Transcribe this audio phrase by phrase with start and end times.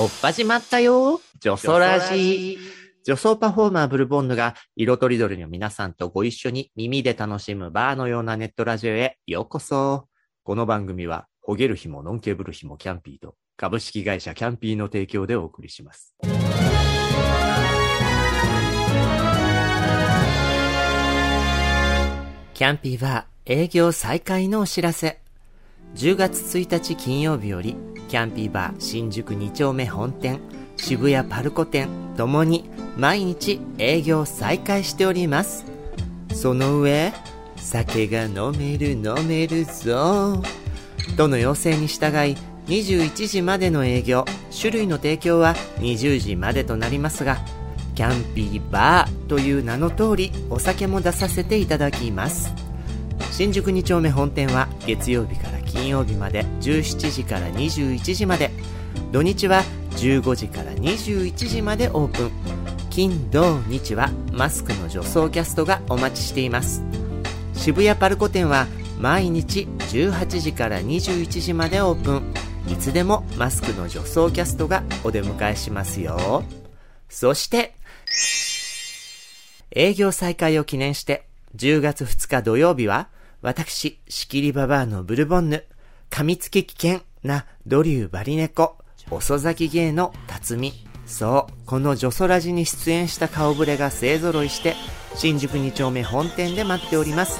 [0.00, 1.20] おっ始まったよ。
[1.40, 2.58] ジョソラジ。
[3.04, 10.08] 女装パフォーマーブルボンヌが色とりどりの皆さんとご一緒に耳で楽しむバーのようなネットラジオへようこそ。
[10.42, 16.14] この番組は、ほげる日もノンケーブル日もキャンピーと株式会社キャンピーの提供でお送りします。
[22.54, 25.20] キャンピーは営業再開のお知らせ。
[25.96, 27.76] 10月1日金曜日より、
[28.08, 30.40] キャンピーバー新宿2丁目本店、
[30.78, 35.66] 渋谷パルコ店ともに毎日営業再開しております。
[36.32, 37.12] その上、
[37.56, 40.42] 酒が飲める飲めるぞ。
[41.18, 44.24] との要請に従い、21時までの営業、
[44.58, 47.36] 種類の提供は20時までとなりますが、
[47.94, 52.73] キャンピーバーという名の通りお酒も出させていただきます。
[53.36, 58.52] 新宿2丁目本店は月曜日から金曜日まで17時から21時まで。
[59.10, 59.64] 土日は
[59.96, 62.30] 15時から21時までオープン。
[62.90, 66.84] 金土日はマスクの女装キャストがお待ちしています。
[67.54, 68.68] 渋谷パルコ店は
[69.00, 72.34] 毎日18時から21時までオープン。
[72.72, 76.44] いつでもマスクの女装キャストがお出迎えしますよ。
[77.08, 77.74] そして
[79.72, 81.26] 営業再開を記念して、
[81.56, 83.08] 10月2日土曜日は、
[83.44, 85.64] 私、仕切りババアのブルボンヌ、
[86.08, 88.78] 噛みつき危険なドリューバリネコ、
[89.10, 90.72] 遅咲き芸の辰巳。
[91.04, 94.74] そう、このジョソラジに出演した顔ぶれが勢揃いして、
[95.14, 97.38] 新宿2丁目本店で待っております。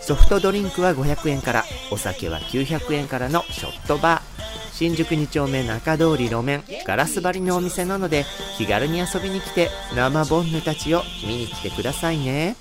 [0.00, 4.72] ソフトドリンクは500円から、お酒は900円からのショットバー。
[4.72, 8.24] 新宿2丁目中通り路面、ガラス張りのお店なので、
[8.56, 12.56] 気軽に遊びに来て、生ボンヌたちを見に来てくださいね。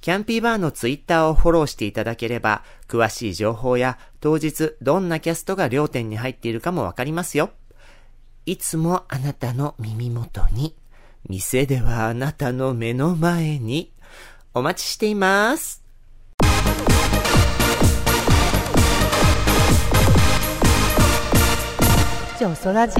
[0.00, 7.50] キャンピーバーのツイッターをフォローしていただければ、詳しい情報や当日どんなキャストが両店に入っているかもわかりますよ。
[8.46, 10.76] いつもあなたの耳元に、
[11.28, 13.92] 店ではあなたの目の前に、
[14.54, 15.82] お待ちしています。
[22.38, 22.94] ジョソラジ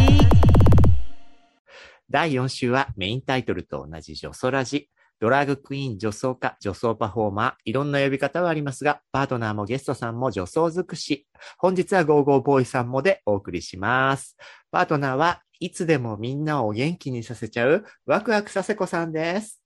[2.11, 4.91] 第4週はメインタイトルと同じ女装ラジ。
[5.21, 11.27] ドラッグクイーン、女装家、女装パフォーマー、いろんな呼び方はありますが、パートナーもゲストさんも女装尽くし。
[11.59, 14.37] 本日はゴーゴーボーイさんもでお送りします。
[14.71, 19.61] パートナーはいつでもみんなを元気にさせちゃうワクワクさせこさんです。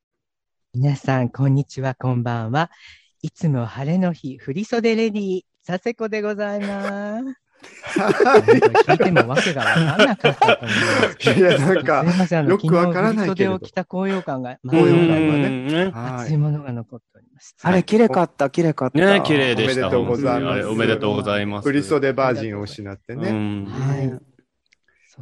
[0.72, 2.70] 皆さん、こんにちは、こんばんは。
[3.20, 7.24] いつも晴れの日、振袖レディー、佐世子でございます。
[7.62, 10.66] 聞いてもわけがわからなかったと
[11.30, 15.92] 思いや、なんかすい、ません、あの、よくわからないけれど昨日振袖を着た高揚感が、ま高揚感がね。
[15.94, 17.56] 熱いものが残っております。
[17.62, 18.98] あれ、綺麗かった、綺麗かった。
[18.98, 19.88] ね綺麗でした。
[19.88, 21.72] おめでとうございますおめでとうございます。
[21.72, 23.30] 振袖バージンを失ってね。
[23.30, 24.18] うんはい。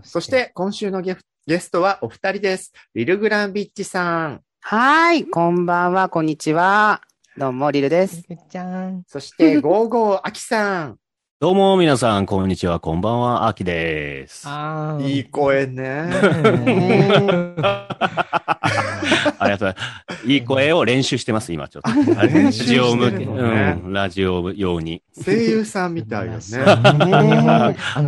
[0.02, 2.72] そして、今週のゲフゲストはお二人です。
[2.94, 4.40] リルグランビッチさん。
[4.60, 7.00] はーい、こんばんは、こんにちは。
[7.36, 8.22] どうも、リルです。
[8.28, 9.02] ゆくちゃん。
[9.06, 10.99] そして、ゴーゴーアキさん。
[11.40, 14.42] どうも皆さん、こんにちは、こんばんは、あきです。
[14.46, 16.10] あーいい声ね。
[20.24, 20.34] い。
[20.34, 22.14] いい声を練習してます、今ちょっと。
[22.14, 25.02] ラジオ向けうん、ラジオ用に。
[25.24, 26.40] 声優さんみたいよね。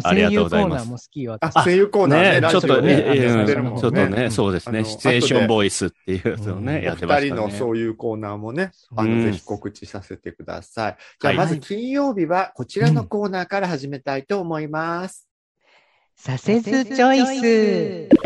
[0.04, 1.56] ありがとうございますーナーも好きよ、私。
[1.56, 2.48] あ、声優コーナーね。
[2.50, 3.04] ちょっと、ね
[3.80, 7.34] ちょっとね、そうですね、シチュエーションボイスっていうやつをね、やってまお二人。
[7.36, 10.96] のそういうコーナーもね、あの、うんぜひ告知させてください。
[11.20, 15.28] じゃあ、はいまず金曜日はこちらのコーナーから始めたいと思います。
[16.16, 18.22] サセズチョイス。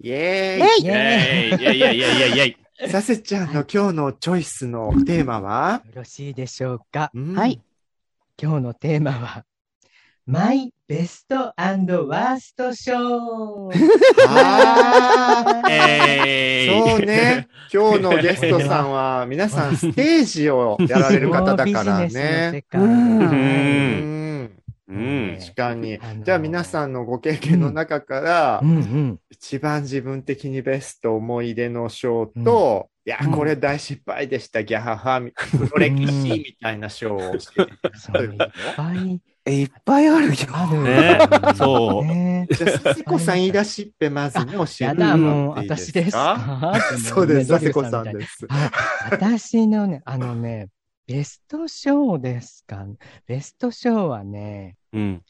[0.00, 7.10] イェーイェーイイェイイェイイェイイェイイェイイさせちゃんの今日のチョイスのテーマは、よろしいでしょうか？
[7.14, 7.60] うんはい。
[8.40, 9.44] 今日のテーマは、
[10.26, 13.70] マイベストワーストショー。
[14.28, 17.46] あーえーイそうね。
[17.72, 22.64] 今日のゲストさんは、 皆さんステージをやられる方だから ビジネスの世ね。
[22.68, 24.23] 界うん
[24.88, 24.96] うん。
[24.96, 25.38] うん。
[25.38, 25.98] 確かに。
[26.24, 29.20] じゃあ皆さんのご経験の中からう、んうん。
[29.30, 37.64] 一番自分的にベスト思い出のショーと、いや、うんこれ大失敗でした、ギャハハ、黒歴史みたいなショーを教
[38.22, 40.32] えていいっぱいえ、いっぱいあるよ。
[40.52, 40.82] ある。
[40.82, 41.18] ね
[41.54, 48.46] そうねじゃあ、佐世子さん言い出しっぺ、まずね、教えてもう、もらっていいです私ですそうです、佐世子ねドリューみたいさんです。
[48.46, 48.70] はい
[49.10, 50.68] 私のね、あのね、
[51.06, 52.86] ベストショーですか。
[53.26, 55.22] ベストショーはね、うん。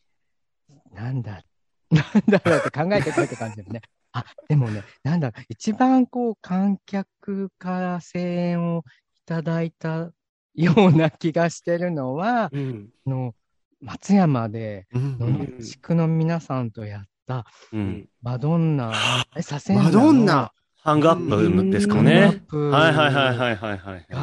[0.92, 1.42] なんだ、
[1.90, 3.80] なんだろうって考えてくれって感じですね。
[4.12, 8.84] あ、でもね、なんだろう、一番こう、観客から声援を
[9.16, 10.12] いただいた
[10.54, 12.90] ような気がしてるのは、うん。
[13.06, 13.34] あの、
[13.80, 18.08] 松山で、うん野々地区の皆さんとやった、うん。
[18.22, 18.92] マドンナ、
[19.36, 20.52] え、サセンマドンナ
[20.84, 24.06] ハングアップですかねはいはいはいはいはいはい。
[24.10, 24.20] が、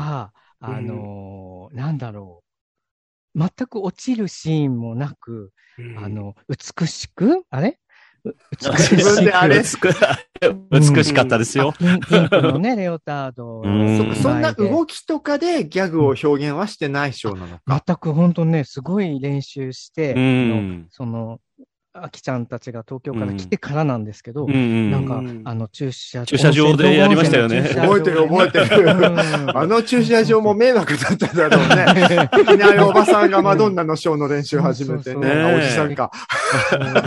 [0.62, 2.44] あのーなんだろ
[3.36, 3.40] う。
[3.40, 5.52] 全く落ちるシーンもなく、
[5.98, 7.80] あの、美しく、あれ？
[8.26, 8.32] う
[8.62, 9.36] 美しく？
[9.38, 9.88] あれ美しく
[10.70, 11.72] 美しかったですよ。
[11.80, 13.62] ピンピンクのね、レオタード。
[13.64, 17.84] うんそそんなき動きとかでギャグを表現はしてないショーなのか。
[17.88, 20.88] 全く本当ね、すごい練習して、うん。
[20.92, 21.40] その、
[21.94, 24.92] あきちゃんたちが東京から来てからなんですけど、うん。
[24.92, 28.84] なんか、うんあの、駐車駐車場でやりましたよね覚えてる覚えてる。
[28.84, 31.68] るあの駐車場も迷惑だっただろう
[32.08, 32.30] ね。
[32.44, 35.28] いきなりおばさんがマドンナのショーの練習始めてそうね。
[35.28, 36.12] そうそうあおじさんか。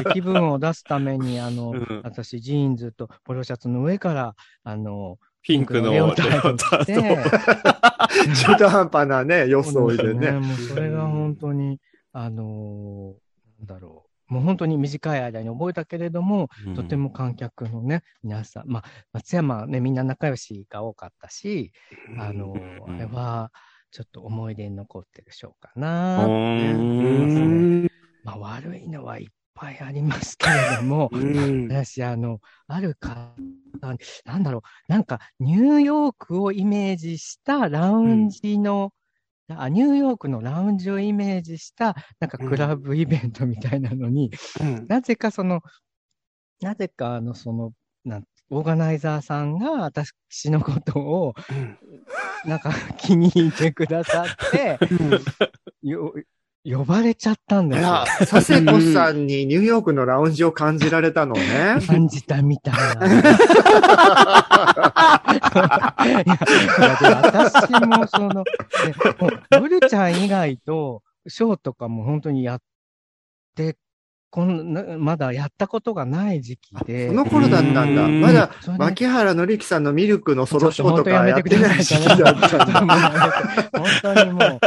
[0.05, 4.35] で気分を出すために、あの、 うん私、ジーンズとポロシャツの上から、
[4.65, 6.57] あの、ピンクのレオター。
[8.35, 10.33] 中途半端なね、装いでね。
[10.33, 11.79] もうそれが本当に、
[12.13, 13.25] あのー
[13.61, 14.04] なんだろう。
[14.29, 21.73] もう本当に短い間に覚えたけれども、とても観客のね、皆さん、まあ、松山ね、みんな仲良しが多かったし、
[22.19, 23.50] あのーうんあれは、
[23.91, 26.26] ちょっと思い出に残ってるショーかうな。
[26.26, 27.87] ん。
[28.25, 31.69] まあ、悪いのはいっぱいありますけれども、うん。
[31.69, 33.37] 私、あの、ある方
[33.93, 34.62] に、なんだろう、
[34.93, 38.93] なんか、ニューヨークをイメージしたラウンジの、
[39.49, 44.31] あニューヨークのラウンジをイメージした、なんかクラブイベントみたいなのに、
[44.61, 45.61] うんなぜかその、
[46.61, 47.73] なぜかあの、その、
[48.05, 50.14] なんオーガナイザーさんが私
[50.50, 51.35] のことを、
[52.44, 54.79] なんか気に入ってくださって、
[55.82, 56.14] よ、
[56.67, 61.76] 呼ばれちゃったんですよいや。、佐世子さんにニューヨークのラウンジを感じられたのね。
[61.87, 63.06] 感じたみたいな。
[67.23, 68.53] 私もその、で
[69.21, 72.63] もうブルちゃん以外と、ショーとかも本当にやっ
[73.55, 73.77] て、
[74.31, 77.07] こんな、まだやったことがない時期で。
[77.07, 78.05] その頃だったんだ。
[78.05, 83.33] うんまだ、牧原紀之さんのミルクのソロショーとかやってない時期だったんだ。
[83.73, 84.61] 本当にもう、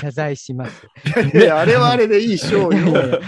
[0.00, 0.88] 謝罪します。
[1.34, 3.20] いやあれはあれでいいショーよ。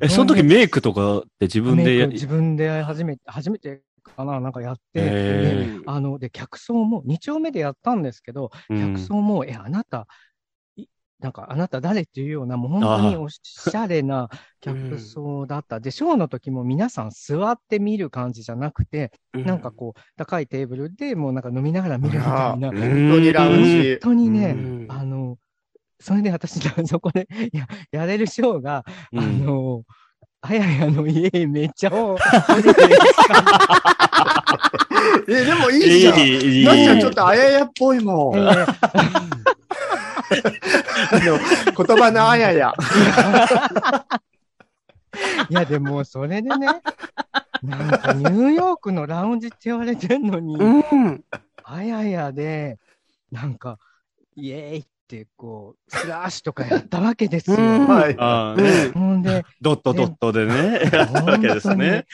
[0.00, 3.82] え、その時メイクとかって自分でや自分で初めて、初めて
[4.14, 8.94] かな、なんかやって、へであの、で、客層も、2丁目でやったんですけど、うん。
[8.94, 10.06] 客層も、え、あなた、
[10.76, 10.86] い
[11.20, 14.28] なんか、あなた誰っていうような、もう本当におしゃれな
[14.60, 15.80] 客層だった。
[15.80, 22.70] で、ショーの時も皆さん座って見る感じじゃなくて、なんかこう、高いテーブルでもうなんか飲みながら見るみたいな。
[22.70, 23.98] 本本当にラウンジ。
[24.00, 24.86] 当にね、うん。
[24.88, 25.38] あの、
[26.00, 29.84] それで私、 そこでややれるショーが、うん
[30.46, 32.18] あややの家めっちゃお、
[35.26, 36.18] え、でもいいじゃん。
[36.18, 38.38] いいいいなんちょっとあややっぽいもん。
[38.38, 41.38] えあーの、
[41.86, 42.74] 言葉のあやや。
[45.48, 46.66] いや、でも、それでね、
[47.62, 51.24] なんかニューヨークのラウンジって言われてんのに、うん。
[51.62, 52.78] あややで、
[53.32, 53.78] なんか、
[54.36, 57.56] イエーイって、こう、スラッシュとかやったわけですよ。
[57.56, 58.16] うんはい。
[58.18, 58.90] ああね。
[58.92, 62.06] ほんで、ドットドットでね、やったわけです ね。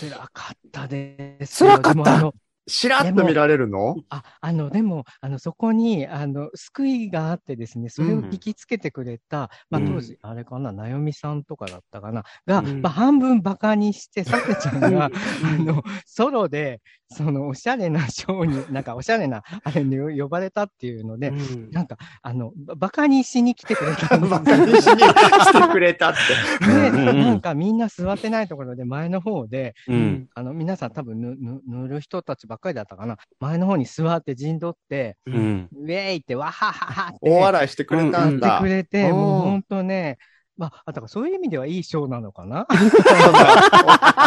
[0.00, 1.70] 辛かったですよ。
[1.70, 2.34] 辛かったでもあの
[2.68, 3.96] しらっと見られるの？
[4.08, 15.10] あ、あの、でも、あの、そこに、あの、救いがあってですね、それを聞きつけてくれた、まあ、うん当時、あれかな、なよみさんとかだったかな、が、うんまあ、半分バカにして、さてちゃんが、あ
[15.62, 21.32] の、ソロで、その、おしゃれなショーに、 なんか、おしゃれな、あれに呼ばれたっていうので、
[21.70, 26.14] なんか、あの、ばバカにしに来てくれたバカにしに来てくれたっ
[26.60, 26.66] て。
[26.66, 30.28] で、 うんうんなんかみんな座ってないところで前の方で、うん。
[30.34, 33.16] あの、皆さん多分ぬ、ぬ、塗る人たちばっかりだったかな。
[33.40, 35.68] 前の方に座って陣取って、うん。
[35.72, 37.18] ウェーイってわはははって。
[37.22, 38.66] 大笑いしてくれたやってんだく。
[38.66, 40.18] れて、うんもう本当ね、
[40.56, 42.66] まあ、あだからそういう意味ではいいショーなのかな？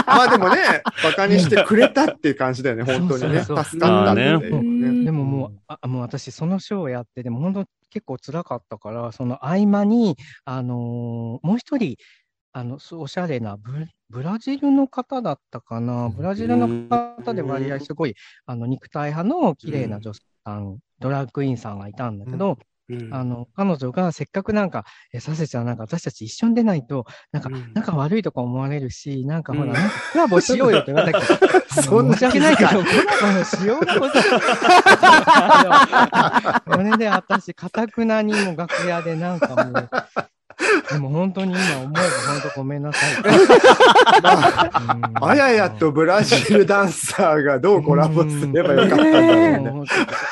[0.07, 3.41] まあでもね、バカにしてくれたっていう感じだよね、本当にね。
[3.41, 4.39] そうそう助かったね。
[5.05, 11.95] でももう、あもう私そのショーをやって、でも本当結構辛かったから、その合間に、あのーもう一人、
[12.51, 16.09] あの、そうおしゃれなブ、ブラジルの方だったかな？
[16.09, 22.57] ブラジルの方で割合すごい、あの、肉体派の綺麗な女性さん、ドラッグインさんがいたんだけど、
[22.89, 23.13] うん。
[23.13, 29.73] あの、彼女がせっかくなんか、え、サセちゃんなんか私たち一緒に出ないと、なんかうん、仲悪いとか思われるし、なんかほら、うん。
[29.73, 31.39] なんかコラボしようよって言われたけど、
[31.83, 32.81] そんな申し訳ないけど、コラ
[33.37, 34.23] ボしようがござい
[36.71, 39.89] それで私、かたくなにも楽屋でなんかもう、
[40.91, 43.11] でも本当に今思えば本当ごめんなさい。
[43.21, 43.29] うん
[45.21, 49.85] あややとブラジルダンサーがどうコラボすればよかったんだろうね。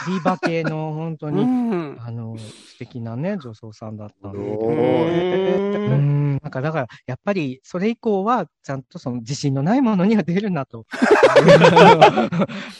[0.08, 1.98] リーバ系の本当うに、ん。
[2.06, 2.36] あの、
[2.78, 4.38] 素敵なね、女装さんだったんで。
[4.38, 10.86] おうーん、なんかだから、やっぱりそれ以降は、ちゃんとその自信のないものには出るなと。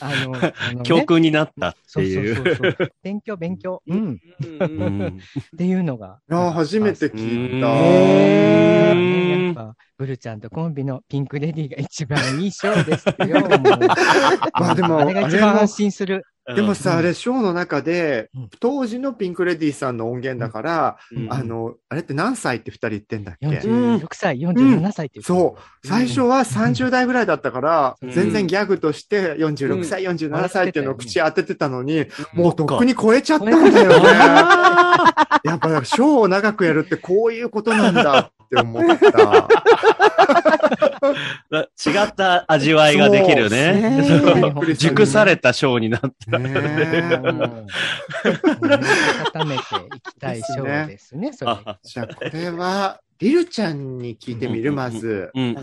[0.00, 2.36] あの、あのね教訓になったってそういう。
[2.36, 2.92] そうそうそう。
[3.02, 3.82] 勉強、勉強。
[3.88, 4.20] うん。
[4.40, 5.18] うん
[5.54, 6.20] っていうのが。
[6.30, 7.68] いや、初めて聞いた。
[7.74, 13.40] へねやっぱ、ブルちゃんとコンビのピンクレディーが一番いいショーですよ。
[14.54, 16.24] まあでもあれが一あれも番安心する。
[16.54, 21.32] でもさ、あれ、ショーの中でうん、当時のピンクレディーさんの音源だから、うん。
[21.32, 25.24] あの、あれって何歳って二人言ってんだっけ？46歳、47歳っていう。
[25.24, 25.86] そう。
[25.86, 28.10] 最初は30代ぐらいだったから、うん。
[28.12, 34.08] 全然ギャグとして46歳、47歳っていうのを口当ててたのに、もうとっくに超えちゃったんだよね。
[35.44, 39.48] やっぱ、ショーを長くやるってこういうことなんだって思った。
[41.50, 44.02] だ違った味わいができるね。
[44.76, 46.00] 熟されたショーになっ
[46.30, 46.38] た。
[46.38, 46.48] ね
[47.18, 47.62] もう
[49.32, 51.50] 固 めていきたいショーですね、それ。
[51.52, 55.30] はじゃあ、これは、リルちゃんに聞いてみる、まず。
[55.34, 55.54] リ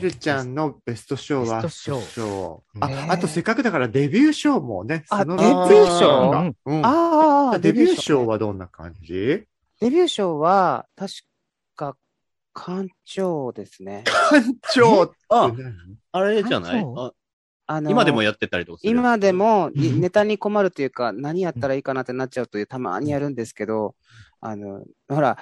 [0.00, 2.84] ルちゃんのベストショーは、ベストショー。
[2.84, 6.52] あね、あとせっかくだからデビューショーもね、あそのデビューショー？
[6.66, 6.86] うん。
[6.86, 9.44] ああ、デビューショーはどんな感じ？
[9.80, 11.16] デビュー賞は、確か、
[12.58, 14.04] 館長ですね。
[14.70, 15.74] ショーってあ、何
[16.12, 16.82] あれじゃない？
[16.84, 17.12] ああ
[17.70, 18.90] あの今でもやってたりとかする。
[18.90, 23.94] 今でもネタに困るというか、何やったらいいかなってなっちゃうという、たまにやるんですけど、
[24.40, 25.36] あの、ほら、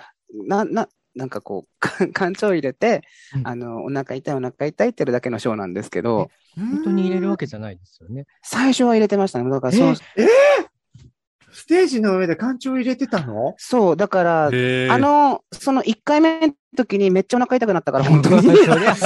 [0.48, 3.02] な、な、なんかこう、か 感情入れて
[3.36, 8.26] う、んあの、お腹痛いお腹痛いってるだけのショーなんですけど、本当に入れるわけじゃないですよね。
[8.42, 9.48] 最初は入れてましたね。
[9.48, 9.94] だからそう、
[11.52, 13.54] ステージの上で館長入れてたの？
[13.58, 18.56] そう、だから、あの、その1回目の時にめっちゃお腹痛くなったから、 本当に。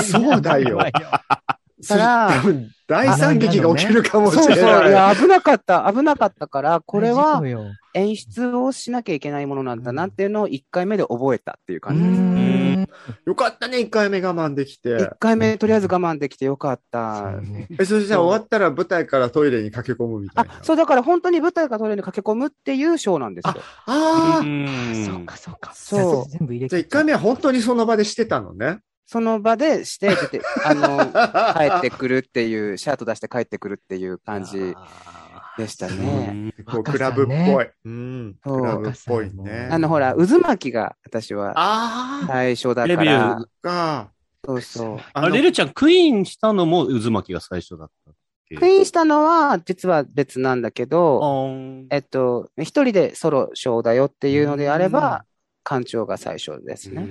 [0.03, 0.79] そうだよ
[1.87, 4.89] たら多分大惨劇が起きるかもそうそう、しれない。
[4.89, 7.41] いや、危なかった、危なかったから、 これは
[7.95, 12.21] 演出をしなきゃいけないものなんだなっていうのを1回目で覚えたっていうう感じです。
[12.21, 12.89] ん。
[13.27, 15.17] よかったね、1回目我慢できて1。
[15.21, 17.19] 回目とりあえず我慢できてよかった。
[17.19, 20.53] そうねえ、それじゃあ終わったら舞台からトイレに駆け込むみたいな。
[20.53, 23.55] あ、そう、だから本当に舞台がトイレに駆け込むっていうショーなんですよ。
[23.87, 25.73] あうーんそうか、そうか。
[25.75, 28.81] そうじゃあ全部入れじゃあ1回目は本当にその場でしてたのね。
[29.11, 31.13] その場でして、出て、 あの、
[31.53, 34.77] 帰ってくるっていう、シャート出して帰ってくるっていう感じ
[35.59, 36.55] でしたね。
[36.65, 37.69] こうクラブっぽい。
[37.87, 38.37] うん。
[38.47, 39.69] そうクラブっぽいね。
[39.69, 43.49] あの、ほら、渦巻きが私はあ最初だレビュからー、あ
[44.07, 44.11] か。
[44.47, 44.99] そうそう。
[45.13, 48.15] あ、レルちゃん、クイーンしたのも渦巻きが最初だったっ
[48.49, 48.55] け。
[48.55, 55.25] クイーンしたのは実は別なんだけあど、ーえっと、一人でソロショーだよっていうのであれば、
[55.65, 57.07] 館長が最初ですね。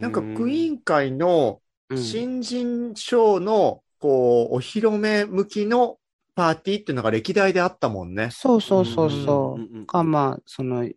[0.00, 5.98] なんかクイーン界のうん新人賞の、こう、お披露目向きの
[6.34, 8.30] パーティーっていうのが歴代であったもんね。
[8.32, 9.86] そうそうそうそう。
[9.86, 10.88] か、まあ、その、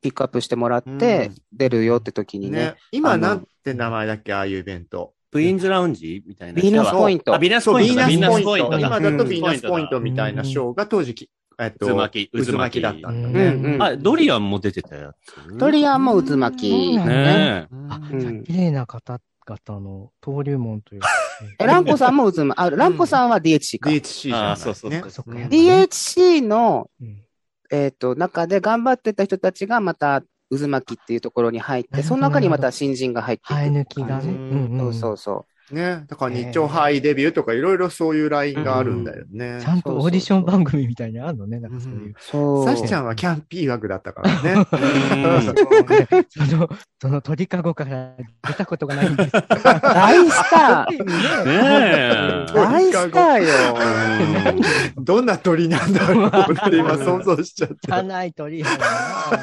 [0.00, 2.74] ピックアップしてもらってうん、出るよって時にねね。。
[2.92, 5.14] 今なんて名前だっけああいうイベント。
[5.32, 6.62] クイーンズラウンジみたいな。
[6.62, 8.06] ビーナスポイントあ、ビーナスポイントだ。
[8.06, 8.70] ビーナスポイント。
[8.70, 8.78] ビーナスポイントだ。
[8.78, 12.80] 今だとうんビーナスポイントみたいなショーが当時き、えっと、渦巻き渦巻き。
[12.80, 13.50] だったんだうね。
[13.50, 13.74] ん。
[13.74, 13.82] うん。
[13.82, 15.58] あ、ドリアンも出てたやつ。
[15.58, 16.70] ドリアンも渦巻き。
[16.70, 18.44] そうなんだねあ、うん。
[18.44, 21.08] 綺麗な方々の登竜門というか。
[21.60, 23.90] え、ランコさんも渦巻き、あ、ランコさんは DHC か。
[23.90, 24.50] DHC じゃない。
[24.52, 24.90] あそうそう。
[24.90, 25.36] ねそうん。
[25.48, 27.22] DHC の、うん。
[27.70, 34.32] えっと、中で頑張ってた人たちがまた渦巻きっていうところに入って、その中にまた新人が入っていく生え抜きがね。
[34.32, 34.86] うんうん。
[34.86, 35.16] うんそうそう。
[35.16, 36.04] そね。
[36.08, 39.66] だから日朝ハイデビューとかいろいろそういうラインがあるんだよねち。
[39.66, 42.14] ゃんとオーディション番組みたいにあるのね、なんかそういうう。。
[42.18, 42.64] そう。
[42.64, 44.66] サシちゃんはキャンピー枠だったからね。
[46.28, 46.68] その、
[47.00, 48.14] その鳥かごから
[48.46, 49.30] 出たことがないんです。
[49.32, 51.04] 大スター。
[51.04, 51.10] ね
[51.46, 52.46] え。
[52.54, 54.62] 大スターよ。
[54.96, 58.04] どんな鳥なんだろうって今想像しちゃった。
[58.04, 58.66] 汚い鳥や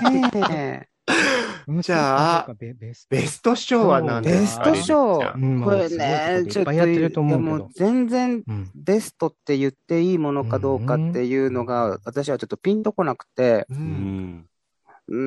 [0.01, 0.11] な。
[0.11, 0.87] ね
[1.81, 4.71] じゃあベベスベストショーは何えですか？
[4.71, 5.35] ベストショー。
[5.35, 7.49] うんこれね、ちょっと、いっぱいやってると思うけど。
[7.49, 13.79] いやもう全然うんベストって言っていいものかどうかっていうのが、私はちょっとピンとこなくて、ううん。
[13.79, 14.45] ん。
[15.09, 15.17] う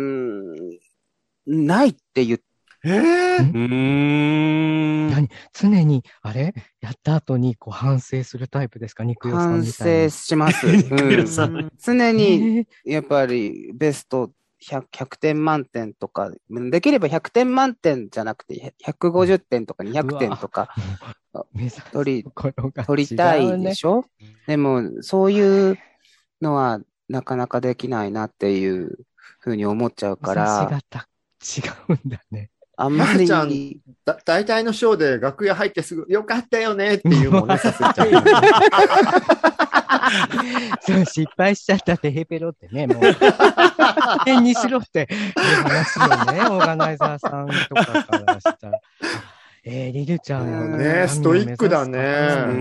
[1.49, 2.41] ーん、ないって言っ
[2.85, 3.51] えー？
[3.51, 5.11] うーん。
[5.11, 5.29] 何？
[5.53, 6.55] 常に、あれ？
[6.81, 9.05] やった後にこう反省するタイプですか？
[9.05, 10.67] 肉屋さん反みたい省します。
[10.75, 11.13] 肉うん。
[11.21, 11.71] 屋さん。
[11.83, 12.13] 常な。
[12.13, 14.31] に、えやっぱりベスト
[14.63, 20.75] 100, 100点満点とか、できれば100点満点じゃなくて、150点とか200点とか
[21.93, 22.25] 取り
[22.87, 24.05] 取りたいでしょ、
[24.47, 25.79] でも、そういう
[26.43, 28.99] のはなかなかできないなっていう
[29.39, 31.09] ふうに思っちゃうから、方
[31.43, 32.51] 違うんだね。
[32.77, 38.11] あんまり、まーちだ大体のショーで楽屋入ってすぐ、よかったよねっていうもんね、させちゃう。
[40.81, 43.03] そう、失敗しちゃったってヘペロってね、もう、
[44.25, 48.81] 変にしろっていう話よね、オーガナイザーさんとかからしたら。
[49.63, 51.99] えー、リルちゃんのねストイックだね。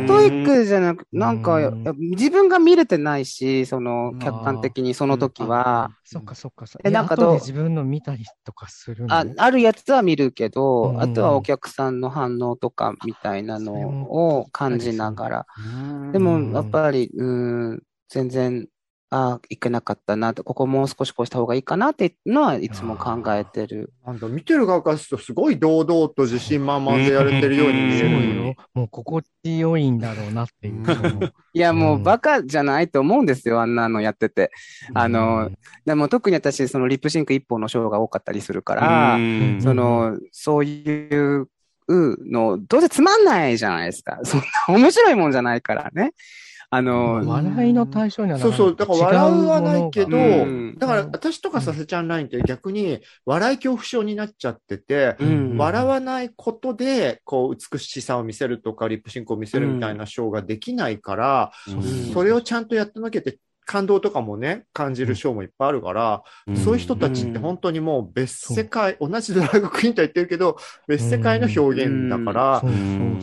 [0.06, 6.89] ストイックじゃなく、なんか、うん自分が見れてないし、その、客観的にその時は、そっかそっかそっか。
[6.89, 7.25] えなんかどう？
[7.29, 9.15] 後で自分の見たりとかするの？
[9.15, 11.01] ああるやつは見るけど、うん。
[11.01, 15.46] あとはお客さんの反応とかみたいなのを感じながら。
[16.12, 17.25] でも、やっぱり、う
[17.75, 18.68] ん、全然、
[19.12, 23.92] ああ、いけなかったなと、ここもう少しこうした方がいいかなっていうのはいつも考えてる。
[24.06, 28.56] なんだ、見てる側からするとすごい堂々と自信満々でやれてるように見えるのによ。
[28.74, 30.84] もう心地よいんだろうなっていう。
[31.54, 34.51] いや、もううんバカじゃないと思うんですよ、あんなのやってて。
[34.94, 35.51] あの、
[35.86, 41.50] でも特に私、そのリップシンク一本のショーが多かったりするから、うんその、そういう
[41.88, 44.20] の、どうせつまんないじゃないですか。
[44.24, 46.13] そんな面白いもんじゃないからね。
[46.71, 48.57] あの、笑いの対象にはならない。
[48.57, 50.79] そうそう、だから笑うはないけど、違うものが。
[50.79, 55.57] だから私とかさせちゃんラインって逆に笑い恐怖症になっちゃってて、うん。
[55.57, 62.13] 笑わないことで、こう、美しさを見せるとか、リップシンクを見せるみたいなショーができないから、うん。
[62.13, 66.23] それをちゃんとやってなきゃって、感動とかもね、感じるショーもいっぱいあるから、
[66.55, 70.57] そういう人たちって本当にもう別世界、同じドラッグクイーンとは言ってるけど、
[70.88, 72.63] 別世界の表現だから、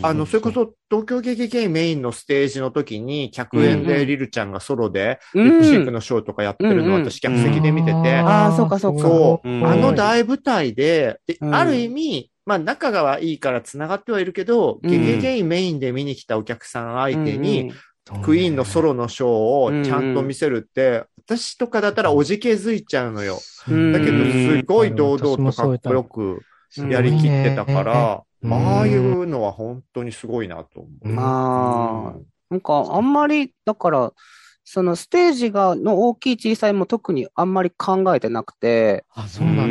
[0.02, 5.44] あの、それこそ東京ゲゲゲイメインのステージの時に、客演うんうんでリルちゃんがソロで、うん。
[5.44, 6.94] リップシンクのショーとかやってるのをうん。
[6.94, 9.02] うん私客席で見てて、あーそうかそうか。
[9.02, 9.66] そう、うん。
[9.66, 11.54] あの大舞台で、でうん。
[11.56, 14.88] ある意味、まあ仲がはいいから繋がってはいるけど、うん。
[14.88, 17.72] ゲゲゲイメインで見に来たお客さん相手に、
[18.22, 23.38] クイーンのソロのショーをちゃんと見せるって、私とかだったらおじけづいちゃうのよ。
[23.68, 23.92] うん。
[23.92, 26.42] だけど、すごい堂々とかっこよく
[26.88, 28.52] やりきってたから、うん。
[28.52, 31.08] ああいうのは本当にすごいなと思う。
[31.08, 34.12] まあ、なんかあんまり、だから、
[34.68, 39.62] そのステージが、の大きい小さいも特にあんまり考えてなくて、あ、そうなんだ。
[39.64, 39.68] う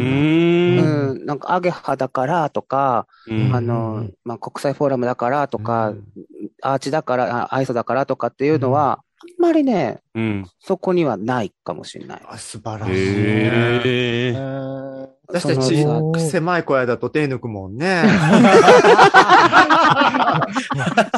[1.15, 5.93] ん、なんかアゲハだからとか、うんあの、まあ、国際フォーラムだからとか、
[6.62, 10.45] アーチだから、あアイソだからとかっていうのは、あんまりね、うん。
[10.62, 12.21] そこにはないかもしれない。
[12.29, 12.93] あ素晴らしい。
[12.93, 15.14] へえ。
[15.27, 15.85] 私たち
[16.29, 18.03] 狭い小屋だと手抜くもんね。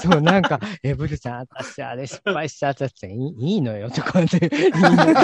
[0.02, 4.78] そう、なんか、え、ブルちゃん、私、あれ失敗しちゃったって、いいいいのよ、とかって、てくれる。
[4.78, 5.18] いいのよ。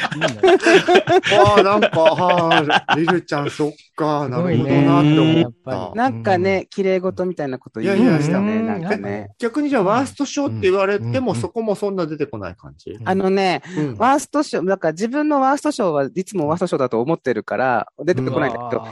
[0.00, 5.90] ああ、なんか、ああ、リルちゃん、そっか、なるほどなって思った。
[5.92, 5.96] り。
[5.96, 9.30] なんかね、綺麗事みたいなこと言いましたね、なんかね。
[9.38, 11.38] 逆にじゃあ、ワーストショーって言われても、うん。
[11.38, 12.98] そこもそんな出てこない感じ？
[13.04, 13.96] あのね、うん。
[13.96, 18.86] ワーストショー、だから自分のワーストショーはいつもワーストショーだと思ってるから、出てこないんだけど、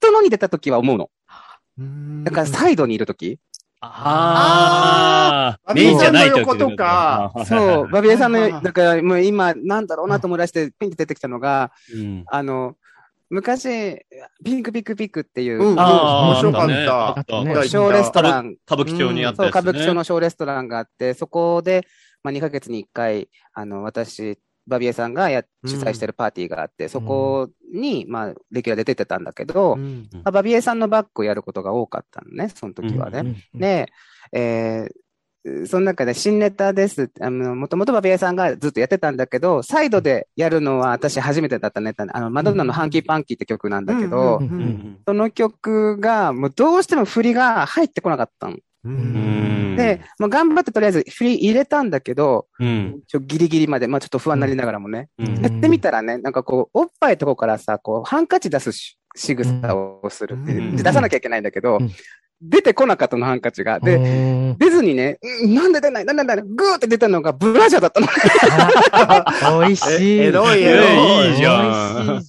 [0.00, 1.10] 人のに出た時は思うの。
[2.24, 3.38] だからサイドにいる時。
[3.38, 3.53] あ
[3.94, 7.32] あ、あメインじゃない時バビエさんの横とか。
[7.46, 12.24] そう、 バビエさんの、だからもう今、なんだろうなと思い出して、ピンって出てきたのが、うん。
[12.26, 12.76] あの、
[13.30, 14.04] 昔、
[14.44, 17.08] ピンクピックピックっていう、うん、面白かっあた。
[17.08, 17.54] あったね。
[17.54, 19.46] だショーレストラン、歌舞伎町にあった。
[19.46, 21.86] 歌舞伎町のショーレストランがあって、そこで、
[22.22, 30.08] まあ、2ヶ月に1回、あの、私、バビエさんがや主催してるパーティーがあって、そこに、まあ、レギュラーで出てたんだけど、うん。
[30.12, 33.36] まあバビエさんのバッグをやることが多かったのね、その時はね。
[33.54, 33.60] うん。
[33.60, 33.92] で、
[34.32, 35.04] えー
[35.66, 37.10] その中で新ネタです。
[37.20, 44.46] あの、もともとバビエさんがずっとやってたんだけど、サイドでやるのは私初めてだったネタ、あの、マドンナのハンキーパンキーって曲なんだけど、うん。
[44.46, 44.52] うん。
[44.52, 44.98] うん。
[45.06, 48.54] その曲が、もうどうしても振りが入ってこなかったの。
[48.54, 49.53] ううんん。
[49.76, 53.00] で、もう頑張ってとりあえず振り入れたんだけど、うん。
[53.06, 55.08] ちょギリギリまで、まあちょっと不安になりながらもね。
[55.18, 60.36] うんやってみたらね、なんかこう、おっぱいとこからさ、こう、ハンカチ出すし仕草をする。
[60.36, 61.90] うんで出さなきゃいけないんだけど、うん
[62.46, 63.80] 出てこなかったの、ハンカチが。
[63.80, 69.60] で、で、出ずにね、うんなんで出ないなんで出ないグーって出たのがブラジャーだったの。
[69.60, 70.18] 美味しい。
[70.18, 71.40] えエロいエロい美味しいい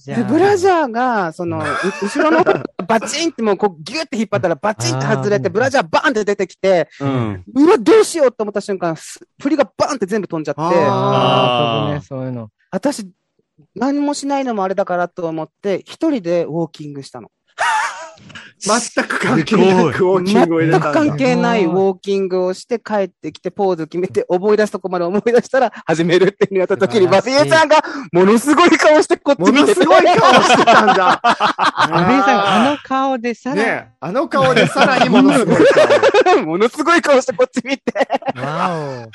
[0.04, 0.26] じゃん。
[0.28, 1.62] ブラジャーが、その、う
[2.02, 7.44] 後ろの方バチンってもうこうギューって引っ張ったらバチンって外れて、ブラジャーバーンって出てきて、うん。
[7.54, 12.50] うわ、どうしようって思った瞬間、す振りがバーンって全部飛んじゃって、あああ、ね、そういうの。
[12.70, 13.10] 私、
[13.74, 17.30] 何もしないのもあれだからと思って、一人でウォーキングしたの。
[18.58, 21.08] 全く関係なくウォーキングを入れ全くたんだ。
[21.08, 31.20] 関係ないウォーキングをして帰ってきてポーズ決めて思い出すとこまで思い出したら始めるっていうのやった時に、バ素晴らしいビエさんがものすごい顔してこっもち見てすごい顔してたんだ。
[31.22, 35.56] 安倍さん、あの顔でさら、ねえあの顔でさらにものすごい
[36.24, 36.42] 顔。
[36.44, 37.92] ものすごい顔してこっち見て。
[38.36, 39.08] わ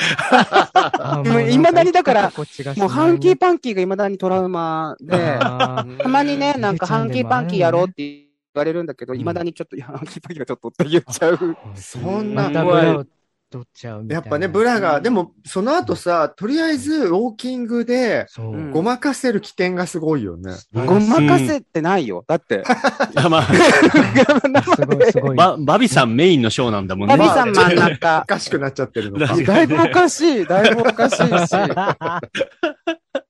[1.19, 1.23] お。
[1.23, 11.57] で も未だにだからこっちがもうハンキーパンキーが未だにトラウマで、たまにね、なんかハンキーパンキーやろうって言われるんだけど、うん未だにちょっと、いや、キーパーがちょっとって言っちゃう。
[11.75, 13.05] そんなまたブラを
[13.51, 14.21] 取っちゃうみたいな。
[14.21, 18.25] やっぱね、ブラが、でも、その後さ、とりあえず、ウォーキングで、
[18.71, 20.53] ごまかせる起点がすごいよね。
[20.73, 22.23] ごまかせてないよ。
[22.27, 22.63] だって。
[23.29, 25.35] まあ、すごいすごい。
[25.35, 27.17] ババビさんメインのショーなんだもんね。
[27.17, 28.25] バビさん真ん中お。
[28.25, 29.27] かしくなっちゃってるのか。
[29.41, 30.45] 確だいぶおかしい。
[30.45, 31.55] だいぶおかしいし。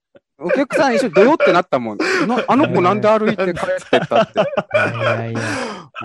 [0.44, 1.98] お客さん一緒にどよってなったもん。
[1.98, 4.40] なあの子なんで歩いて帰ってったって。
[4.40, 5.40] いやいや。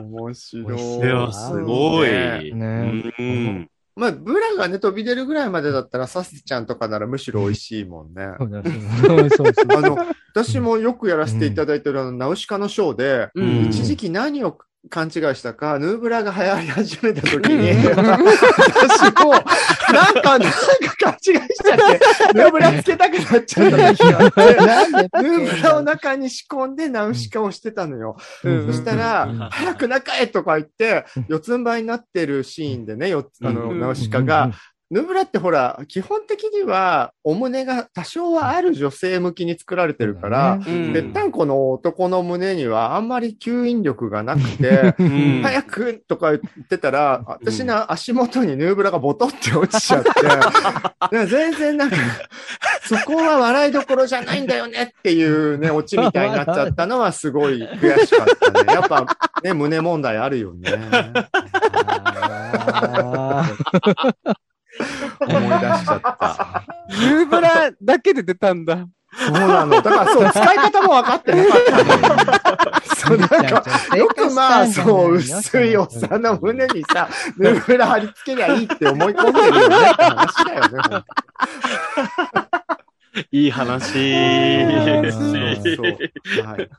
[0.02, 0.98] 面白面い。
[1.00, 2.10] いや、すごい。
[2.10, 3.70] ねねうん。
[3.96, 8.28] まあ、ブラがね、飛び出るぐらいまでだったら、サスちゃんとかならむしろ美味しいもんね。
[8.38, 9.78] そうだそうそうそう。
[9.78, 9.98] あの、
[10.36, 17.96] 私もよくやらせていただいてるあの、ナウシカのショーで、うん一時期何を勘違いしたか、ヌーブラが流行り始めた時に、うん。
[17.96, 20.50] 私も、なんか、なんか
[21.00, 28.18] 勘違いしちゃって、ヌーブラつけたくなっちゃった時があって、なんでヌーブラを中に仕込んでナウシカをしてたのよ。
[28.44, 28.68] うん。
[28.68, 28.98] そしたうん。
[28.98, 33.80] ら、早く中へとか言って、四つん這いになってるシーンでね、よあの、うん。
[33.80, 34.52] ナウシカが、、
[34.90, 50.10] ヌーブラってほら、基本的には、お胸が多少はある女性向きに作られてるから、うんぺったんこの男の胸にはあんまり吸引力がなくて、うん早くとか言ってたら、私の足元にヌーブラがボトって落ちちゃって、
[51.12, 51.98] で も全然なんか、
[52.84, 58.74] そこは笑いどころじゃないんだよねっていうね、オチみたいになっちゃったのはすごい悔しかったね。
[58.74, 59.06] やっぱ
[59.44, 60.72] ね、胸問題あるよね。
[65.20, 66.64] あ思い出しちゃった。
[66.90, 68.88] ヌーブラだけで出たんだ。
[69.18, 69.82] そうなの。
[69.82, 72.82] だからそう、使い方も分かってなかったの。
[72.96, 73.64] そう、なんか、
[73.96, 81.04] よくまあ、そう、薄いおっさんの胸にさ、ヌーブラ貼り付けりゃいいって思い込んでるよねって話だよね、
[83.32, 83.98] いい話そ
[85.00, 85.18] うです
[85.76, 85.98] そうね。
[86.44, 86.70] はい。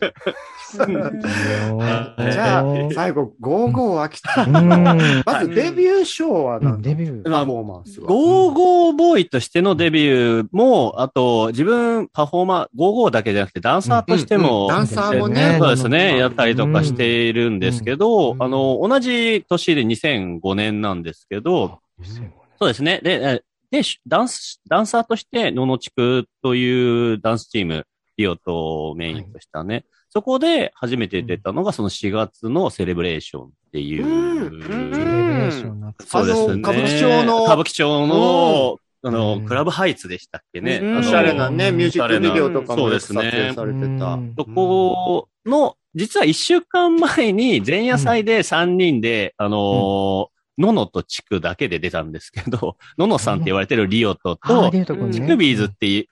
[2.18, 4.44] ーじゃあ、最後、ゴーゴー AKI だ。
[4.44, 7.30] うんまずデビューショーはう何んデビュー。
[7.30, 8.06] パフォーマンスは。
[8.06, 21.80] ゴーゴーボーイとしてのデビューも、あと、自分、パフォーマー、ゴーゴーだけじゃなくて、ダンサーとしても、ダンサーもねそうですね、やったりとかしているんですけど、うんあの、同じ年で2005年なんですけど、
[22.60, 23.00] そうですね。
[23.02, 27.84] で、えで、しダンス、ダンサーとして、ののちくというダンスチーム、
[28.16, 29.84] リオとメインとしたね。
[30.10, 34.06] そこで初めて出たのが、その4月のセレブレーションっていう。
[34.06, 34.62] うん。
[34.62, 35.92] セレブレーションなん。
[35.92, 36.54] かそうですね。
[36.54, 37.44] 歌舞伎町の。
[37.44, 39.46] 歌舞伎町の、あの、うん。
[39.46, 40.80] クラブハイツでしたっけね。
[40.82, 40.98] うん。
[40.98, 43.22] おしゃれなね、ミュージックビデオとかもそうですね。
[43.22, 44.14] 撮影されてた。
[44.14, 44.34] うん。
[44.36, 55.12] そこの、実は一週間前に前夜祭で3人で、あのーののとチクだけで出たんですけど、 ののさんって言われてるリオトと、リオト君ね。
[55.12, 56.06] チクビーズってユ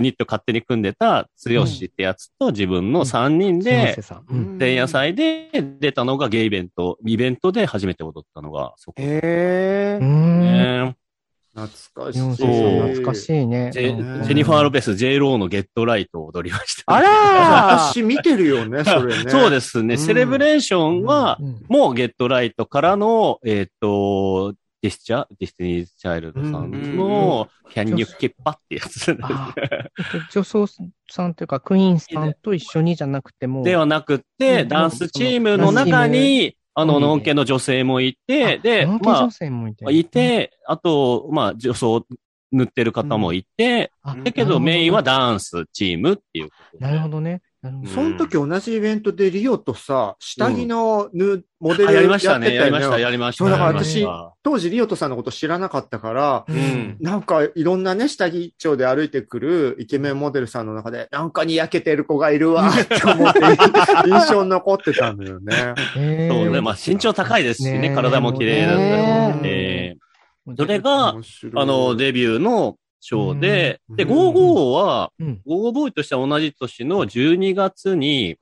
[0.00, 3.96] ニット勝手に組んでた、つよしってやつと自分の3人で、
[4.58, 8.94] 前夜祭で出たのがゲイイベント、イベントで初めて踊ったのがそこ。
[8.98, 10.04] へー。
[10.04, 10.40] うん。
[10.40, 10.96] ね
[11.54, 11.68] 懐
[12.06, 12.36] かしい。
[12.36, 13.70] 懐かしいね。
[13.72, 16.94] ジェニファー・ロペス、J ローの Get Right を踊りました。
[16.94, 19.30] あらー私見てるよね、それね。
[19.30, 19.94] そうですね。
[19.94, 29.54] うんセレブレーションは、うんもう Get Right からの、えっ、と、ディスチャディスティニー・チャイルドさんの、Can You Keep Up ってやつあ
[30.32, 33.62] 女装さんというか、クイーンさんと一緒にじゃなくても。
[33.62, 39.84] ではなくて、うんダンスチームの中に、あの、うんノンケの女性もいて、で、ま女性もいて。
[39.86, 42.06] あ、いて、あと、まあ、女装
[42.52, 47.42] 塗ってる方もいて、あ、だけどメインはダンスチームっていうなるほどね。
[47.86, 52.54] その時同じイベントでリオとさ、下着のヌ、モデルあやりましたね。
[52.54, 53.02] やりました、ね。
[53.02, 53.44] やりました。
[53.44, 56.96] そうだから私た当時リオトさんのこと知らなかったから、うん。
[56.98, 63.40] なんかいろんなね、下着一丁で歩いてくるイケメンモデルさんの中で、なんかに焼けてる子がいるわって思って
[64.10, 65.74] 印象に残ってたんだよね。
[65.94, 66.60] そうね。
[66.60, 67.78] まあ、身長高いですしね。
[67.78, 70.02] ね体も綺麗だったりねえー
[70.56, 71.14] それが、あ
[71.64, 74.08] の、デビューのショーで、で、うん。
[74.08, 75.40] ゴーゴーは、うん。
[75.44, 78.36] ゴーゴーボーイとしては同じ年の12月に。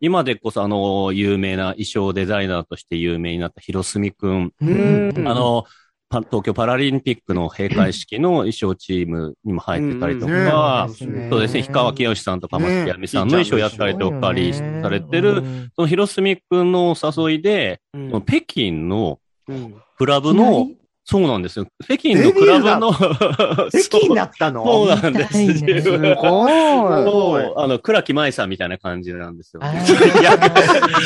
[0.00, 4.52] 今でこそあの、有名な衣装デザイナーとして有名になった広澄くん。
[4.60, 5.12] うん。
[5.26, 5.64] あの、
[6.08, 11.28] パ東京パラリンピックの閉会式の衣装チームにも入ってたりとねか、え。
[11.30, 15.42] そうですね、氷川きよしさんとか松木亜美さんの衣装やったりとかりされてる、
[15.74, 17.80] その広澄くんのお誘いで、
[18.24, 19.74] 北京のうん。
[19.96, 20.68] クラブの、
[21.10, 21.66] そうなんですよ。
[21.82, 22.92] 北京のクラブの、
[23.72, 24.62] 北京だったの？
[24.62, 25.98] そうなんですすよ。
[26.16, 26.52] ごい。
[26.52, 29.62] そう、あの、倉木舞さんみたいな感じなんですよ。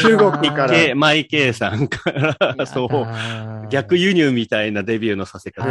[0.02, 5.68] 中国からけマイケイさんから、そう、逆輸入みたいなデビューのさせ方。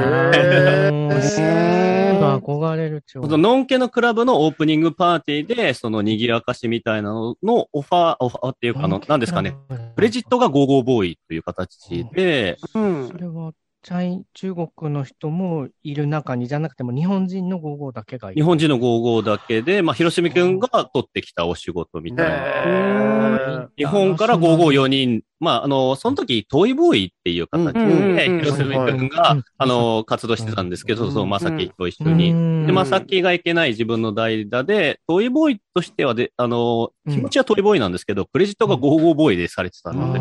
[2.39, 3.23] 憧れる超。
[3.23, 9.57] そのノンケのクラブのオープニングパーティーで、その賑やかしみたいなののオファー、オファーっていうか、あの、何ですかね。。
[9.95, 13.07] クレジットがゴーゴーボーイという形で、うん。
[13.09, 13.51] それは、
[13.83, 18.39] チャイ中国の人もいる中にじゃなくても日本人のゴーゴーだけがいる。
[18.39, 22.35] 日本人のゴーゴーだけで、まあ、広島くんが取ってきたお仕事みたいな。
[22.35, 31.11] へ日本からゴーゴー4人、まあ、あの、その時、トイボーイっていう形うんで、うん広島くんうんが、あの、活動してたんですけど、うん。
[31.11, 32.31] そう、まさきと一緒に。
[32.31, 37.13] にで、まさきがいけない自分の代打で、トイボーイとしてはで、あの、うん。
[37.13, 40.19] 気持ちはトイボーイなんですけど、クレジットがゴーゴーボーイでされてたので、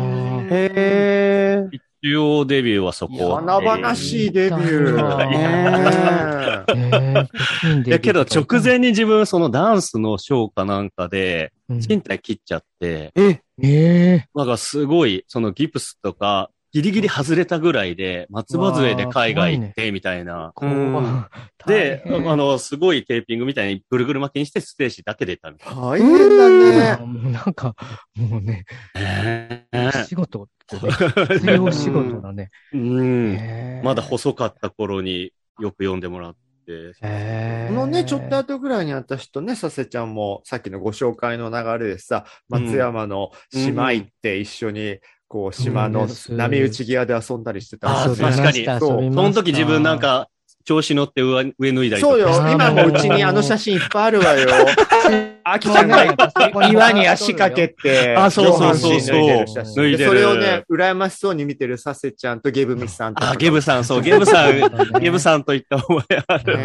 [0.49, 1.77] へー。
[2.03, 3.35] 一応デビューはそこ。
[3.35, 5.17] 華々しいデビュー。
[5.29, 6.51] ねえ。
[7.85, 20.53] いやけど直前に自分そのダンスのショーかなんかで、うん身体切っちゃって、え、えなんかすごい、そのギプスとか、ギリギリ外れたぐらいで、松葉杖で海外行って、みたいな。
[20.59, 21.25] うん
[21.67, 27.05] で、あの、すごいテーピングみたいにぐるぐる巻きにしてステージだけ出たみたい大変だね。
[27.05, 27.75] もうなんか、
[28.15, 28.65] もうね、
[29.71, 29.91] な。
[30.05, 30.91] 仕事ってね、
[31.39, 32.49] 必要仕事だね。
[32.73, 33.33] うん。
[33.35, 36.50] へーまだ細かった頃によく読んでもらって。
[36.67, 37.73] へー。
[37.73, 48.79] このね、ちょっと後ぐらいに私とね、させちゃんも、さっきのご紹介の流れでさ、松山の島行って一緒に、こう、島の波打ち際で遊んだりしてたあーんですよ確かに。
[48.79, 49.13] そう。
[49.13, 50.27] その時自分なんか、
[50.63, 52.13] 調子乗って上上脱いだりとか。
[52.13, 52.29] そうよ。
[52.51, 54.47] 今もうちにあの写真いっぱいあるわよ。
[55.43, 56.05] あきちゃんが
[56.69, 59.01] 岩に足かけて、あそうそうそう。
[59.01, 59.45] そう
[59.75, 63.31] 脱いでるそれをね、羨ましそうに見てるさせちゃんとゲブミさんとか。
[63.31, 66.59] あ、ゲブさん、そう、ゲブさん、ゲブさんといった覚えある。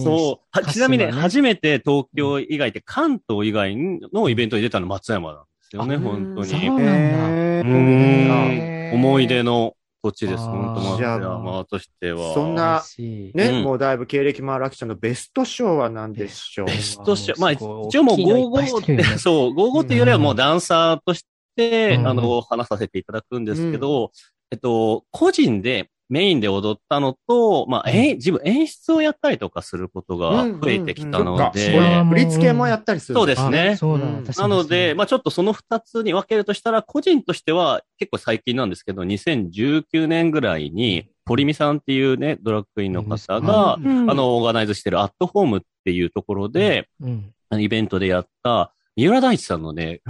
[0.00, 0.58] そう。
[0.58, 3.76] はちなみに、ね初めて東京以外って関東以外
[4.12, 6.46] のイベントに出たの松山なんですよね、本当に。
[6.46, 8.94] そうなんだ。
[8.94, 12.34] 思い出の土地です、本当松じゃあ山としては。
[12.34, 13.62] そんなね、うん。
[13.62, 16.66] もうだいぶ経歴もあるアキちゃんのベスト賞は何でしょう。
[16.66, 17.40] ベストショー。
[17.40, 17.62] まあ、一
[17.98, 21.24] 応もう大きいのいっ55ぱいしてるって、 そう、55っていうよりはもうダンサーとし
[21.56, 22.08] て、うん。
[22.08, 24.12] あの、話させていただくんですけど、
[24.50, 28.16] えっと、個人でメインで踊ったのと、まあ、えん。
[28.16, 33.70] 自分演出をやったりとかすることが増えてきたので、うん振り付けもやったりするそうですね。
[33.70, 34.16] あそうだ、うん。
[34.16, 44.10] 私なので、まあ、あちょっとその二つに分けるとしたら、個人としては結構最近なんですけど、2019年ぐらいに、堀美さんっていうね、ドラッグクイーンの方が、うん。
[44.10, 46.88] あ、の、オーガナイズしてるアットホームっていうところで、
[47.56, 50.02] イベントでやった、三浦大知さんのね、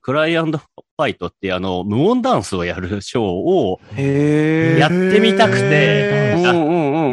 [0.00, 6.40] クライアンドファイトってあの、無音ダンスをやるショーをへやってみたくて。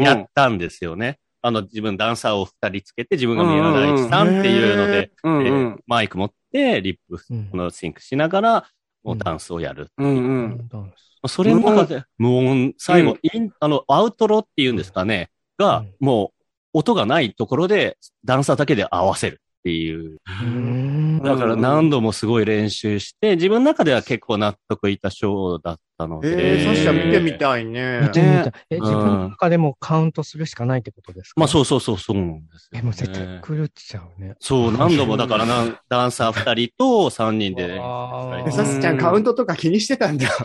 [0.05, 1.19] やったんですよね。
[1.41, 5.83] あの、自分ダンサーを二人つけて、自分が三浦大知さんっていうので、うんうえーん。
[5.85, 8.67] マイク持って、リップうんこのシンクしながら、
[9.03, 9.89] もうダンスをやる。
[9.97, 10.93] うんうん。
[11.27, 16.31] それの中で、無音、最後、イン、あの、アウトロっていうんですかね、が、も
[16.73, 20.17] う、音がないところで、ダンサーだけで合わせるっていう。
[20.43, 26.55] うんだから何度もすごい練習して、自分の中では結構納得いったショーだったので。
[26.55, 28.09] えー、サッシャ見てみたいね見。
[28.11, 28.51] てみたい。
[28.71, 31.39] え、うん自分の中でもカウントするしかないってことですか？
[31.41, 32.81] まあそうそうそう、そうなんですよ、え、ね。
[32.81, 34.33] もう絶対狂っちゃうね。
[34.39, 37.77] そう、何度もだからなん、ダンサー二人と三人で。
[37.77, 40.27] わえサスちゃんカウントとか気にしてたんだ。
[40.27, 40.41] す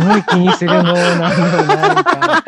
[0.00, 2.40] ごい気にするの、なんだなんか。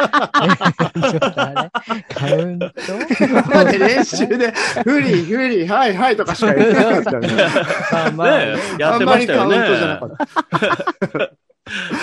[0.45, 1.71] えちょっとあれ
[2.15, 2.67] カウント？
[3.51, 4.53] だって練習で、
[4.85, 7.29] フリー、フリー、はい、はいとかしか言ってなかった ね。
[7.93, 9.59] まあまあねやってましたよね。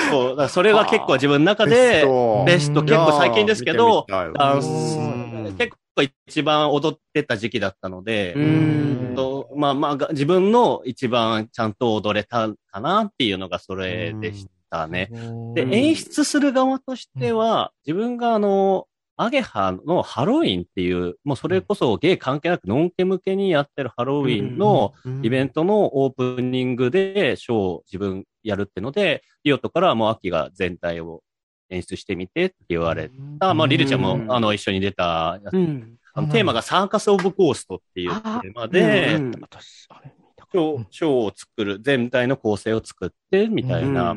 [0.09, 2.03] そう、だからそれが結構自分の中で、
[2.45, 15.09] ベスト、結構最近ですけど、ダンスうん結構一番踊ってた時期だったので、うんとまあまあが、自分の一番ちゃんと踊れたかなっていうのがそれでしたね。
[15.53, 31.21] で、演出する側としては、自分があの、アゲハのハロウィンっていう、もうそれこそゲイ関係なくノンケ向けにやってるハロウィンのイベントのオープニングでショーを自分やるってので、リオトからもう秋が全体を
[31.69, 33.53] 演出してみてって言われた。
[33.53, 34.31] まあ、リルちゃんもうん。
[34.31, 35.53] あの一緒に出たやつ。
[35.53, 35.95] うん。
[36.15, 44.15] あのテーマがサーカス・オブ・コーストっていうテーマで、ショーショーを作る、全体の構成を作ってみたいな。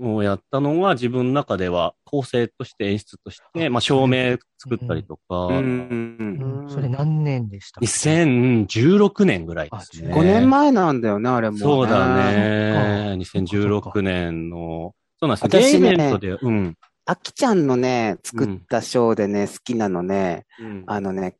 [0.00, 10.14] をやったのが自分の中では構成として演出として、まあ照明作ったりとか、うんうんそれ何年でした2016年ぐらいですね。
[10.14, 13.18] 5年前なんだよね、あれも、そうだね。
[13.28, 15.62] そっか2016年の、そうなんですよ。
[15.62, 16.76] 私ねゲイイベントで、うん。
[17.06, 21.36] あきちゃんのね、作ったショーでね、好きなのね、うんあのね、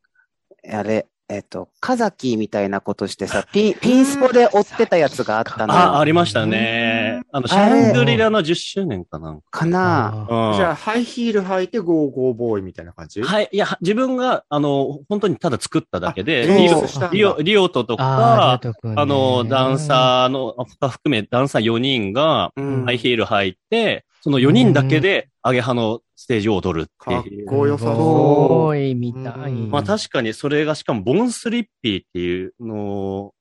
[0.68, 5.98] あれ、えっと、カザキみたいなことしてさ、ピン、ピンスポで追ってたやつがあったのあ、よ。
[6.00, 7.09] ありましたね。
[7.32, 9.46] あの、シャングリラの10周年かなんか。
[9.50, 10.26] かな。
[10.28, 10.56] うん。
[10.56, 13.22] じゃあ、ハイヒール履いてゴーゴーボーイみたいな感じ？
[13.22, 13.48] はい。
[13.52, 22.84] いや、自分が、あの、本当にただ作っただけで、あリオリオ、リオトとあか、あの、ダンサーの、あ含め、ダンサー4人が、うん。
[22.84, 27.46] ハイヒール履いて、その4人だけで、アゲハのステージを踊るってかっいう。
[27.46, 29.52] こよさすそごいみたい。
[29.52, 29.70] うん。
[29.70, 33.32] まあ確かにそれがしかもボンスリッピーっていうの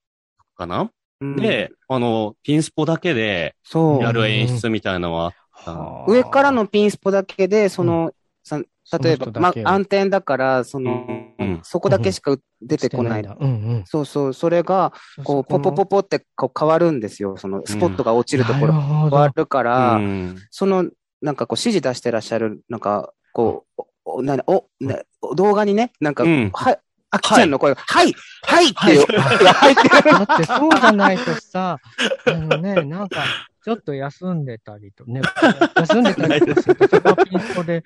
[0.56, 0.90] かな、
[1.22, 1.36] うん。
[1.36, 4.04] で、あの、ピンスポだけでそう。
[4.04, 4.12] や。
[4.12, 5.74] る演出みたいなのはあった。
[5.74, 6.06] の。
[6.08, 8.12] 上からのピンスポだけで、その、
[8.44, 8.62] さ
[8.98, 11.06] 例えばま暗転だから、その、
[11.38, 11.60] うん。
[11.64, 13.26] そこだけしか出てこない。
[13.86, 17.38] そうそう、それが、こう、ポポポポってこう変わるんですよ。
[17.38, 18.74] その、スポットが落ちるところ。
[18.74, 20.38] 変わるから、うん。
[20.50, 20.86] その、
[21.22, 25.00] なんかこう指示出してらっしゃる、なんか、こう、お、おなお、な
[25.36, 26.50] 動画にね、なんか、うん。
[26.52, 26.80] はい、
[27.12, 27.60] あきちゃんの？
[27.60, 28.70] 声が、はい、はい。
[28.70, 30.12] っていう、入ってる。
[30.12, 31.80] だってそうじゃないとさ、
[32.26, 33.24] あのね、なんか、
[33.62, 35.22] ちょっと休んでたりとね、
[35.76, 37.84] 休んでたりとかすると、そこはピンスポで映っ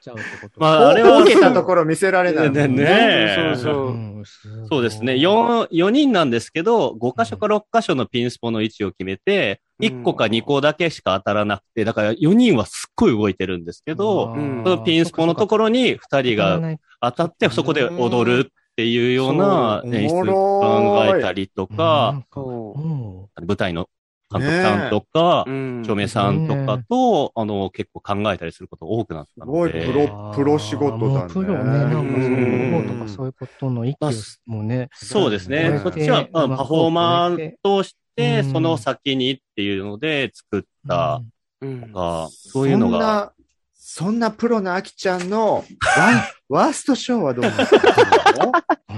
[0.00, 0.60] ちゃうってこと。
[0.60, 2.68] まあ、あれは受けたところ見せられないね。
[2.68, 3.90] ねそうそうう。
[3.90, 4.22] ん
[4.70, 5.14] そうですね。
[5.14, 14.62] 4、4人なんですけど、5箇所か6箇所のピンスポの位置を決めて、1個か2個だけしか当たらなくて、だから4人はすっごい動いてるんですけど、うん。
[14.64, 16.60] そのピンスポのところに2人が
[17.00, 21.08] 当たって、そこで踊るっていうような演出おもろい。
[21.10, 23.88] 考えたりとか、舞台の
[24.32, 25.82] 監督さんとか、うん。
[25.84, 29.86] 照明さんとかと、あの、結構考えたりすること多くなったすごいので。
[29.86, 31.32] プロプロ仕事だね。
[31.34, 34.10] プロね、なんかそういう方とうんかそういうことの息を
[34.46, 34.88] もね。
[34.92, 35.70] そうですね。
[35.72, 35.80] うん。
[35.80, 38.52] そっちは、パフォーマーとして、うん。
[38.52, 41.20] その先にっていうので作った
[41.62, 41.92] うん。
[41.92, 42.94] が、そういうのが。
[42.94, 43.32] そんな、
[43.74, 45.64] そんなプロのあきちゃんの
[45.96, 47.66] ワワーストショーはどうなか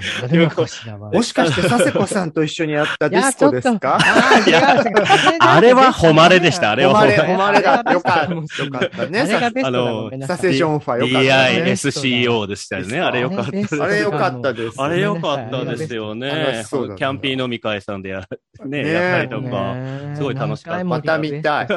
[1.13, 3.99] もしかして佐世子さんと一緒にやったディスコですか？
[5.41, 7.93] あれは誉れでしたあれは誉れ、誉れだ。
[7.93, 8.23] よかった。
[8.23, 9.21] あれよかったあね。
[9.65, 11.65] あのごめんなさいサセジョンファよかったね。
[11.73, 13.01] DISCO でしたよね。
[13.01, 13.83] あれよかったです。
[13.83, 14.75] あれよかったです。
[14.81, 16.65] あれよかったですよね
[16.97, 18.23] キャンピー飲み会さんでや、
[18.65, 19.75] ね、ねやったりとか。
[19.75, 21.69] ねすごい楽しかったまた見たい。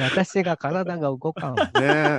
[0.00, 1.70] 私が体が動かんわ。
[1.80, 2.18] ね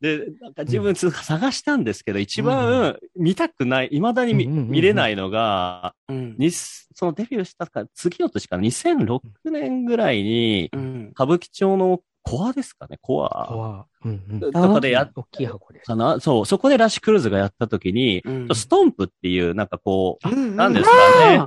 [0.00, 6.36] で、なんか自分つ探したんですけど、一番見たくない、未だに見見れないのが、うん。
[6.38, 9.20] にそのデビューしたか、次の年かな、2006
[9.50, 11.08] 年ぐらいに、うん。
[11.12, 13.46] 歌舞伎町のコアですかね、コア。
[13.48, 14.40] 怖うんうん。
[14.40, 15.86] とかでやっ大きい箱です。
[15.86, 18.48] かなそう、そこでラッシュクルーズがやった時に、うん。
[18.54, 21.34] ストンプっていう、なんかこう、うんなんですかね？
[21.34, 21.44] や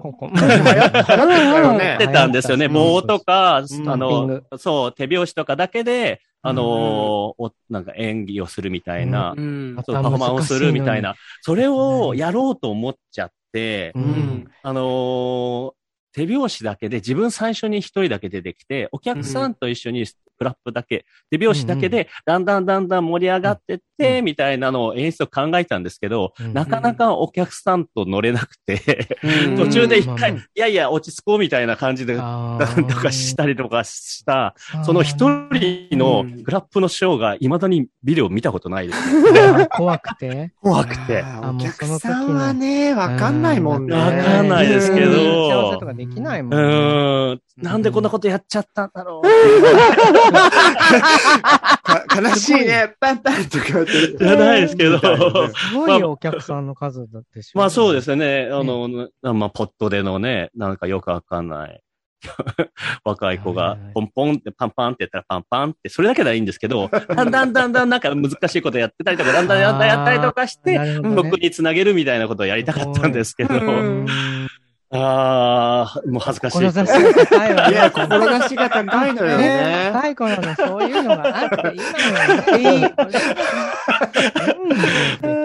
[1.95, 2.67] ってたんですよね。
[2.67, 3.89] 棒とか、うん。
[3.89, 6.65] あの、そう、手拍子とかだけで、あのー
[7.37, 14.51] おなんか演技をするみたいな、うんそうパフォーマンスをするみたいな、それをやろうと思っちゃって、ううんん。
[14.63, 15.71] あのー
[16.13, 20.05] 手拍子だけで、自分最初に一人だけ出てきて、お客さんと一緒に
[20.37, 38.99] クラップだけ、手拍子だけで、だんだんだんだん盛り上がってって、みたいなのを演出を考えたんですけど、うんなかなかお客さんと乗れなくて、うん 途中で一うん回、いやいや、落ち着こうみたいな感じで、あとーかしたりとかした、その一人のクラップのショーが未だにビデオ見たことないです。
[39.75, 40.51] 怖くて？
[40.61, 41.23] 怖くて。
[41.43, 43.95] お客さんはね、わかんないもんね。
[43.95, 46.67] わかんないですけどうん打ち合わせとかできないもうんね。
[46.67, 47.41] ーん。
[47.57, 50.24] なんでこんなことやっちゃったんだろう
[52.21, 54.17] 悲しいね、パンパンとか言ってる。
[54.19, 54.99] じゃないですけど。
[54.99, 58.49] すごいお客さんの数だってしょまあそうですね。
[58.51, 61.81] あの、まあ、ポットでのね、なんかよくわかんない。
[63.03, 74.05] 若い子がポンポンってパンパンってやったらパンパンって、それだけではいいんですけど、だんだんだんだんなんか難しいことやってたりとか、だんだんだんだんやったりとかして、僕につなげるみたいなことをやりたかったんですけど、うん
[74.91, 76.57] ああ、もう恥ずかしい。
[76.59, 77.73] 志が高いわね。
[77.73, 79.91] いや、志が高いのよねね。
[79.93, 82.79] 若い頃のそういうのがあって、今のね。
[82.79, 82.87] いい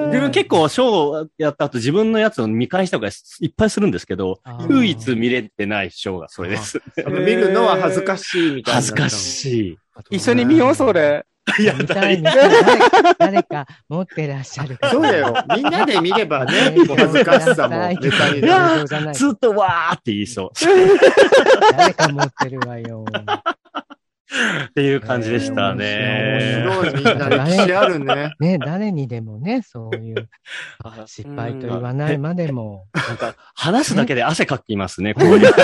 [0.06, 6.82] 自分結構ショーやった後自分のやつを見返した方がいっぱいするんですけど、唯一見れてないショーがそれです。
[7.06, 8.76] あの見るのは恥ずかしいみたいな。
[8.76, 9.78] 恥ずかしい。
[10.10, 11.24] 一緒に見よう、それ。
[11.58, 12.34] いや見たい見たい
[13.18, 15.34] 誰誰か持ってらっしゃる方 そうだよ。
[15.56, 18.86] みんなで見ればね、お恥ずかしさもネタになる。
[18.86, 20.50] じゃないずっとわーって言いそう。
[21.76, 23.04] 誰か持ってるわよ。
[24.68, 26.64] っていう感じでしたね。
[26.66, 28.32] 面白い、みんな歴史あるね。
[28.38, 30.28] ね、誰にでもね、そういう
[31.06, 32.86] 失敗と言わないまでも。
[32.94, 35.52] なんか、話すだけで汗かきますね、こういう。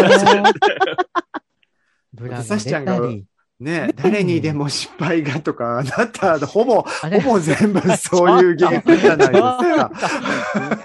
[2.12, 3.24] ブラがさしちゃんが出たり。
[3.58, 9.90] ね、誰にでも失敗がとか、あなた、ほぼ、ほぼ全部 そういう芸風じゃないですか。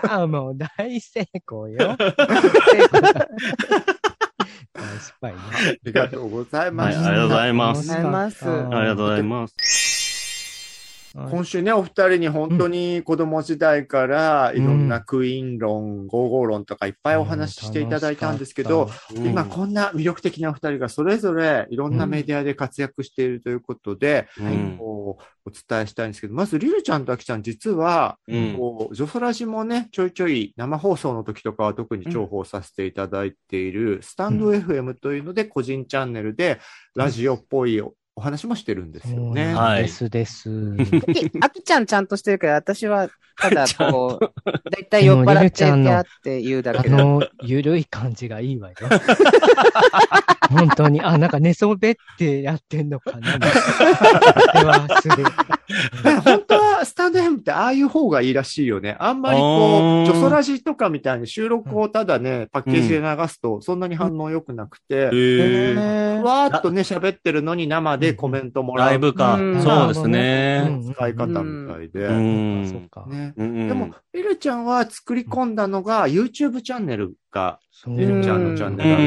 [0.08, 1.98] いや、もう大成功よ。
[5.02, 5.40] 失敗ね。
[5.44, 7.10] ありがとうございまはい、した。
[7.10, 7.92] ありがとうございます。
[7.94, 10.01] ありがとうございます。
[11.14, 28.56] 今週ね、お二人に本当に子供時代からいろんなクイーン論、ゴーゴー論とかいっぱいお話ししていただいたんですけど、今こんな魅力的なお二人がそれぞれいろんなメディアで活躍しているということで、うん、こうお伝えしたいんですけど、まずリルちゃんとアキちゃん実は、うん。
[28.58, 36.60] こう、ジョソラジもね、ちょいちょい生放送の時とかは特に重宝させていただいている、スタンド FM というので個人チャンネルで
[36.96, 37.82] ラジオっぽい
[38.16, 39.54] おお話もしてるんですよね。
[39.54, 40.50] はいですです。
[41.42, 43.10] あきちゃんちゃんとしてるけど、私は、
[43.40, 46.96] ただ、こう、だいたい酔っ払っててあって言うだあけで。
[46.96, 48.76] の、ゆるい感じがいいわよ。
[50.52, 53.40] 本当に、あ、なんか寝そべってやってんのかな。
[53.40, 53.48] で
[54.66, 55.24] はする。
[56.24, 58.98] 本当はスタンド FM ってああいう方がいいらしいよね。
[59.00, 66.22] あんまりこう、ジョソラジとかみたいに収録をただね、パッケージで流すとそんなに反応良くなくて、へーへー。
[66.22, 68.90] わーっとね、喋ってるのに生でコメントもらう。
[68.90, 69.36] ライブか。
[69.36, 69.56] う。
[69.58, 69.62] ん。
[69.62, 70.62] そうですうね。
[70.68, 70.84] ん。
[70.94, 72.08] 使い方みたいで。
[72.08, 79.00] でも、リルちゃんは作り込んだのが YouTube チャンネルが、そうリルちゃんのチャンネルなん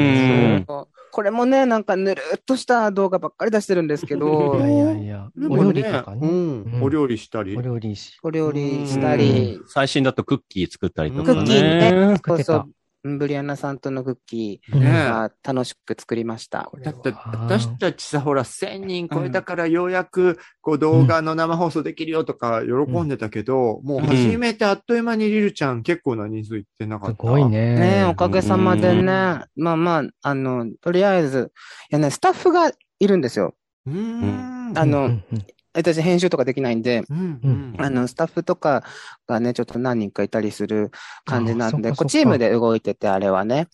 [0.57, 0.87] ですよ。
[1.15, 6.27] うんこれもね、なんかぬるっとした動画ばっかり出してるんですけ いどや、いやいや、でもお料理とねか、うね。
[6.27, 6.83] んう、ん。
[6.83, 7.55] お料理したり。
[7.55, 7.61] お。
[7.61, 8.19] 料理し。
[8.21, 11.35] お料理したり、最新だとクッキー作ったりとかね。
[11.35, 12.57] クッキーね、作ってたそう。
[12.57, 12.69] そう、
[13.05, 16.71] ブリアンナさんとのクッキー、ねまあ楽しく作りました。
[16.81, 27.23] だって、私たちさ、ほら、1000人超えたからようやく、こう、動画の生放送できるよとか、喜んでたけど、もう始めてあっという間にリルちゃん結構な人数いってなかすった。
[27.23, 27.45] ごい。
[27.45, 27.75] ね。
[27.75, 31.51] ねおかげさまでね、うんまあまあ、あの、とりあえず、
[31.91, 33.55] いやね、スタッフがいるんですよ。
[33.85, 34.73] うーん。
[34.75, 35.45] あのうんうん
[35.75, 37.75] 私編集とかできないんで、うん、うん。
[37.77, 38.83] あの、スタッフとか
[39.27, 40.91] がね、ちょっと何人かいたりする
[41.25, 43.67] 感じなんで、こうチームで動いてて、あれはね。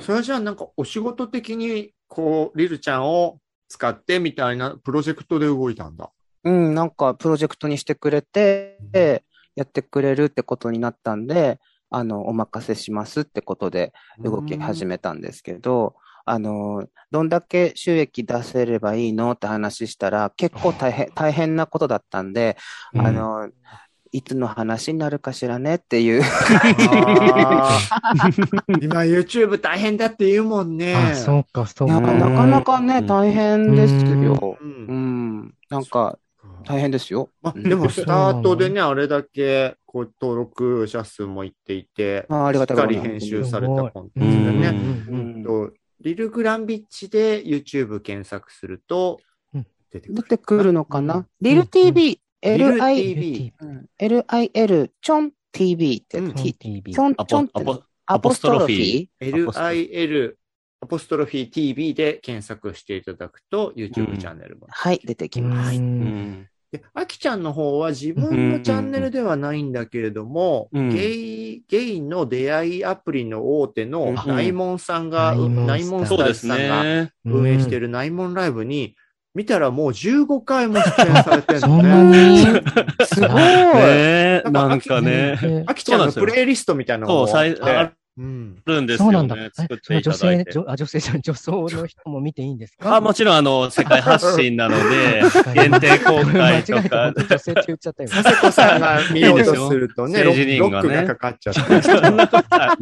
[0.00, 3.38] それはじゃあなんかお仕事的に、こう、リルちゃんを
[3.68, 6.10] 使ってみたいなプロジェクトで動いたんだ。
[6.44, 8.78] うん、なんかプロジェクトにしてくれて、
[9.56, 11.58] やってくれるってことになったんで、
[11.90, 13.92] あの、お任せしますってことで
[14.22, 15.96] 動き始めたんですけど、
[16.30, 22.56] あの、どんだけ収益出せればいいのって話したら、結構大変、大変なことだったんで、
[22.94, 23.48] うんあの、
[24.12, 26.22] いつの話になるかしらねっていう。
[28.80, 30.94] 今 YouTube 大変だって言うもんね。
[30.94, 32.00] あ、そうか、そうか。
[32.00, 34.56] なかなかね、うん大変ですよ。
[34.60, 34.64] う。
[34.64, 35.54] うんん。
[35.70, 36.18] なんか、
[36.64, 37.30] 大変ですよ。
[37.42, 44.70] まあ、でも、スタートでね、あれだけ、こう、登録者数もいっていて、あありがしたっかり編集されたコンテうンツでね。
[44.70, 45.70] んうんうんと
[46.00, 49.20] リルグランビッチで YouTube 検索すると
[49.54, 50.14] うん、出てくる。
[50.14, 51.26] 出てくるのかうなん。
[51.40, 53.52] リル TV、TV。
[53.60, 53.86] うん。
[53.98, 56.34] LIL、チョン TV って、うん。
[56.34, 60.34] チ TV チョン、アチョンってポアポストロフィー？LIL、
[60.80, 61.50] アポストロフィー。
[61.50, 64.66] TV で検索していただくと、YouTube うんチャンネルも。
[64.70, 65.80] はい、出てきます。
[66.72, 77.12] ううんんで、あきちゃんの方は自分のチャンネルではないんだけれども、うんゲイ、ゲイの出会いアプリの大手のうんナイモンさんが、ナイモンナイモンスタそうですーズさんがね。
[77.24, 78.96] 運営しているナイモンライブに、
[79.34, 82.10] 見たらもう15回も出演されてるそのね。
[82.32, 82.46] に？
[83.06, 83.34] すごい。
[83.34, 85.38] ねなんかね。
[85.42, 88.62] えあきちゃんのプレイリストみたいなのそう、もあ最ってあうん。
[88.66, 89.36] るんですそうなんだ。
[89.36, 89.62] よねえ。
[89.62, 90.52] 作ってい女ただいて。
[90.52, 92.96] 性、女あ女性じゃん女装の人も見ていいんですか？
[92.96, 95.22] あ、もちろん、あの、世界発信なので、
[95.54, 98.08] 限定公開と間違えて本か女性って言っちゃったよ。
[98.10, 101.82] 佐世子さんが見ようとするとね、ロいいですよッロックがかかっちゃって。
[101.82, 102.76] そんなことはない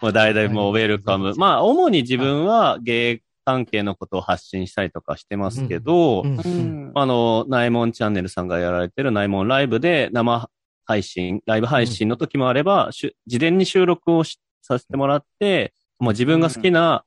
[0.00, 1.34] もう大々もうウェルカム。
[1.36, 6.92] まあ、主に自分は芸関係のことを発信したりとかしてますけど、うんううんん。
[6.94, 10.48] あの、ナイモンチャンネルさんがやられてるナイモンライブで生
[10.90, 17.04] 配信、ライブ配信の時もあれば、しゅ事前に収録をしさせてもらって、もう自分が好きな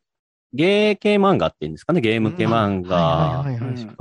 [0.53, 3.43] ゲー系漫画っていうんですかね、ゲーム系漫画。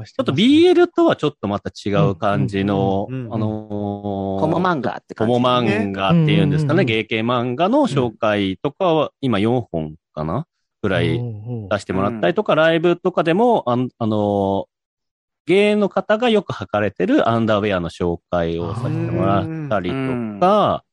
[0.04, 3.14] ちょっと BL とはちょっとまた違う感じの、うん。
[3.14, 3.20] うん。
[3.22, 3.26] うん。
[3.26, 3.34] うん。
[3.34, 5.32] あのー、ホモ漫画ってホ感じ。
[5.32, 6.76] モ漫画っていうんですかね、うん。
[6.76, 6.80] うん。
[6.80, 10.46] うんゲー系漫画の紹介とかは、今4本かな
[10.82, 11.62] ぐらいうん。
[11.64, 11.68] うん。
[11.68, 14.71] 出してもらったりとか、ライブとかでも、あんあのー、
[15.46, 19.96] ゲイの方がよく履かれてるアンダーウェアの紹介をさせてもらったりと
[20.40, 20.84] か、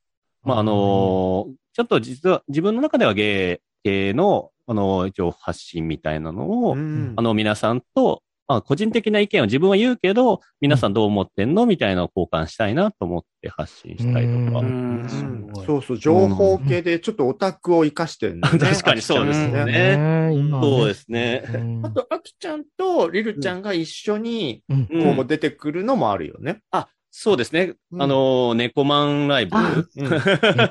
[0.44, 7.14] まあ、あのーちょっと実は自分の中ではゲイ系の、あのー一応発信みたいなのを、うん。
[7.16, 11.68] あの、皆さんと、まあ個人的な意見を自分は言うけど、皆さんどう思ってんの？
[11.68, 14.60] みたいなのを交換したいなと思って発信したりとか。
[14.62, 18.60] うそうそう、情報系でちょっとオタクを活かしてるんだよね。
[18.60, 19.66] 確かにそうですね。
[19.66, 20.34] ね。
[20.62, 21.44] そうですね。
[21.54, 26.62] うんあと、アキちゃんとリルちゃんが一緒に、こう出てくるのもあるよね。
[27.12, 27.74] そうですね。
[27.92, 29.58] うんあの、猫マンライブ。
[29.58, 30.14] あうん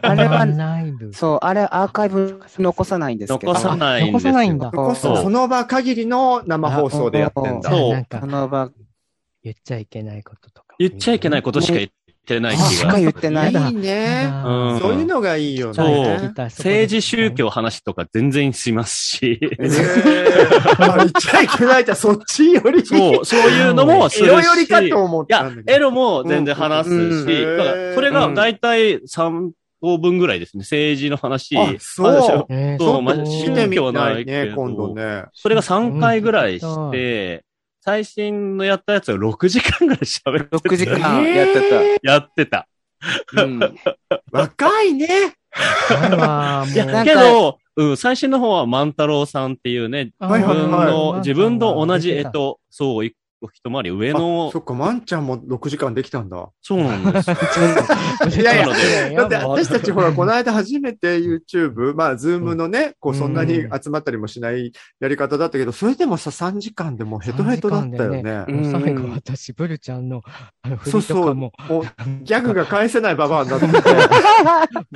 [0.02, 1.12] あれはライブ。
[1.12, 3.52] そう、あれアーカイブ残さないんですけど。
[3.52, 4.32] 残さないんですよ。
[4.32, 7.70] 残さないんだこその場限りの生放送でやってんだ。
[7.70, 8.70] そうなんかその場、
[9.42, 10.76] 言っちゃいけないこととか。
[10.78, 11.90] 言っちゃいけないことしか言
[12.28, 12.98] ってない気がしか。
[12.98, 13.52] 言ってない。
[13.52, 14.30] いいね。
[14.44, 16.32] うんそういうのがいいよそうね。
[16.36, 19.40] 政治宗教話とか全然しますし。
[19.40, 22.84] 言っちゃいけないってそっちより。
[22.84, 24.28] そう、そういうのもするし。
[24.28, 25.72] 色よりかと思っいやたんだ、けど。
[25.74, 29.50] エロも全然話すうんし、うんだからそれが大体3
[29.80, 30.60] 等分ぐらいですね。
[30.62, 31.56] 政治の話。
[31.56, 35.24] あそうえーそうまあ見宗教ないけど今度ね。
[35.32, 37.44] それが3回ぐらいして、
[37.88, 42.68] 最新のやったやつを6時間ぐらい喋って6時間えーやってやってた。
[43.34, 43.42] た。
[43.42, 43.60] うん。
[44.30, 45.06] 若いね。
[45.06, 53.10] いや、けど、うん、最新の方は万太郎さんっていうね、自分はいの、自分と同じ、えっと、と、そう、
[53.40, 56.48] 一回り上あのそ、っか、まんちゃんも6時間できたんだ。
[56.60, 57.36] そうなんですよ。
[58.42, 68.44] いやいやなのでだって私たちほら、この間初めて YouTube、まあ、ズームのね、こう、うんそんなに集まったりもしないやり方だったけど、それでもさ、3時間でもうヘトヘトだったよ3時ね。
[68.48, 70.22] うん最後私、ブルちゃんの、
[70.62, 71.18] あの、振そうそう。
[71.18, 71.84] りとかも、もう、
[72.22, 73.72] ギャグが返せないババアになってて。
[73.72, 73.80] ボ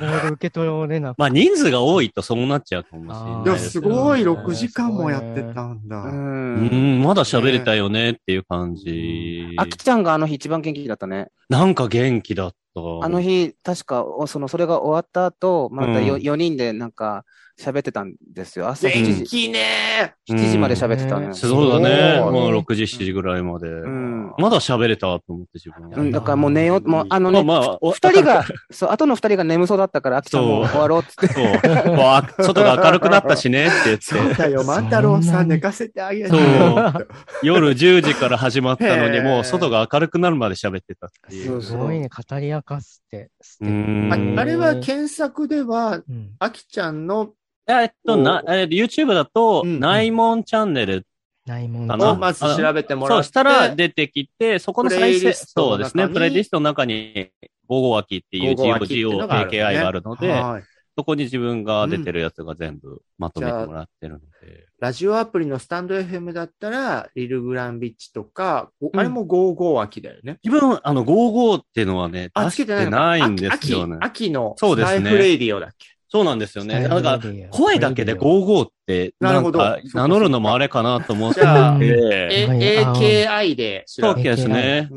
[0.05, 3.79] ール受け取れなくまあ人数が多いとそうなっちゃうかもしれいないや、です。
[3.81, 5.97] ごい、6時間もやってたんだ。
[6.03, 6.07] う。
[6.07, 9.53] うんん、まだ喋れたよねっていう感じ。
[9.57, 11.29] あきちゃんがあの日一番元気だったね。
[11.49, 12.57] なんか元気だった。
[13.01, 17.23] あの日、確か、おその、それが終わった後、またようん4人でなんか
[17.59, 18.67] 喋ってたんですよ。
[18.67, 19.13] 朝7時。
[19.13, 21.27] 元気ね7時まで喋ってたのよ。
[21.27, 22.19] うんそうだね。
[22.19, 23.67] もう6時、7時ぐらいまで。
[23.67, 24.33] うん。
[24.37, 25.97] まだ喋れたと思って自分は。
[25.97, 31.27] うん、だからもう寝よう、もうあのね、まあまあ、お二人が、そう、後の二人が眠そうだったから、あきちゃんも終わろうっつって。
[31.27, 31.95] そう。
[31.95, 34.03] もうあ外が明るくなったしねって言って。
[34.03, 36.29] そうだよ、万太郎さん寝かせてあげて。
[36.29, 37.07] そう
[37.43, 41.45] 夜10時から始まったのに、もう外が明るくなるまで喋ってたってい。
[41.45, 43.29] そううすごいね、語り明かすって。
[43.61, 47.33] ああれは検索では、うんあきちゃんの、
[47.67, 51.05] えっと、な、え YouTube だと、うん内門チャンネル。
[51.45, 53.23] ないもんかなをまず調べてもらって。
[53.23, 57.31] そうしたら出てきて、そこの再生、そうですね、プレイリストの中に、
[57.69, 60.63] 55脇っていう55脇っていう GOGOAKI があるので、はい
[60.95, 64.67] そこに自分が出てるやつが全部まとめてもらってるので。
[64.79, 70.37] ラジオアプリのスタンド FM だったら、リルグランビッチとか、あれも55脇だよね。
[70.43, 73.97] 自分、あの、55っていうのはね、あ、出してないんですよね。
[74.01, 74.25] 秋。
[74.25, 75.05] 秋のそうですね。
[75.05, 75.87] ライフレイディオだっけ？
[76.13, 76.87] そうなんですよね。
[76.87, 78.82] だから、声声だけで55って、
[79.19, 79.59] なるほど。
[79.93, 81.41] 名乗るのもあれかなと思って。
[81.41, 84.29] じゃあ AKI で調べて。
[84.29, 84.89] そうですね。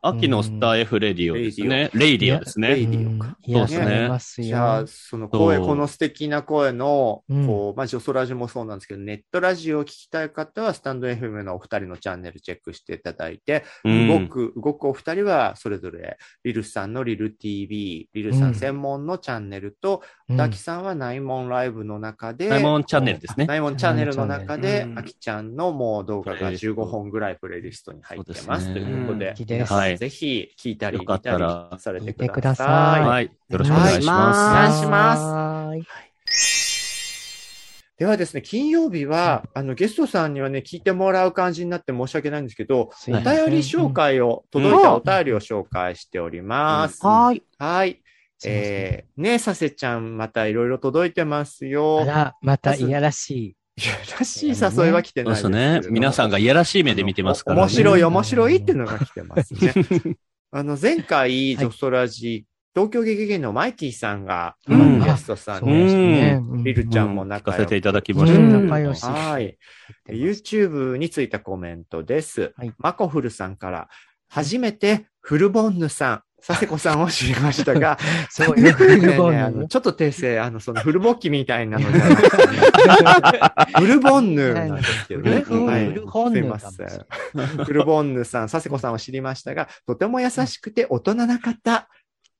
[0.00, 1.90] 秋のスター F レディオですね。
[1.92, 2.40] レイディオ。
[2.40, 2.96] ですレイね。
[2.96, 3.36] ディオか。
[3.44, 4.46] そうですね。
[4.46, 4.86] じゃあ、よ。
[4.86, 7.46] その声、この素敵な声の、うん。
[7.48, 14.08] こう、まあ、ジョソラジもそうなんですけど、ネットラジオを聞きたい方は、スタンド FM のお二人のチャンネルチェックしていただいて、うん。
[14.08, 20.36] 動く、動くお二人は、それぞれ、リルさんのリル TV、リルさん専門のチャンネルと、うん。
[20.36, 23.46] ダキさんはナイモンライブの中で、ナイモンチャンネルですね。
[23.46, 24.98] ナイモンチャンネルの中でう、ん。
[24.98, 26.82] アキちゃんのもう動画がプレイリスト。
[26.82, 28.72] 15本ぐらいプレイリストに入ってます。
[28.72, 29.34] ということで
[29.96, 31.44] ぜひ聞いたり見たり
[31.78, 33.02] されてくください。
[33.02, 33.04] い。
[33.04, 33.24] はい。
[33.48, 35.22] よろしくお願いしおま願いします。
[35.22, 35.84] はーい。
[37.98, 43.22] ではですね、金曜日は、あの、ゲストさんにはね、聞いてもらう感じになって申し訳ないんですけど、お便り
[43.58, 47.04] 紹介を、届いたお便りを紹介しております。
[47.06, 47.42] はーい。
[47.58, 48.02] はい。
[48.48, 52.00] えー、ねえ、させちゃん、またいろいろ届いてますよ。
[52.02, 53.56] あら、またいやらしい。
[53.76, 55.80] いやらしい誘いは来てそうないですけれども。
[55.80, 55.92] ですね。
[55.92, 57.62] 皆さんがいやらしい目で見てますからね。
[57.62, 59.72] 面白い、面白いっていうのが来てますね。
[60.50, 66.40] あの、前回、ジョソラジ、東京劇芸のマイキーさんが、うんゲストさんですね。
[66.64, 68.38] リルちゃんも聞仲良くかせていただきうました。
[68.38, 69.04] ん仲良し。
[69.04, 69.58] はい。
[70.08, 72.52] YouTube についたコメントです。
[72.56, 73.88] はいマコフルさんから、
[74.28, 82.60] 初めてフルボンヌさん、佐世子さんを知りましたが、 そういうフルボンねちょっと訂正、あの、そのフルボッキみたいなのじゃ なくてね、
[83.78, 85.30] フルボンヌなんですけどね。
[85.32, 87.64] はいフルボンヌすいません。
[87.64, 91.88] フルボンヌさん、佐世子さんを知りましたが、とても優しくて大人な方。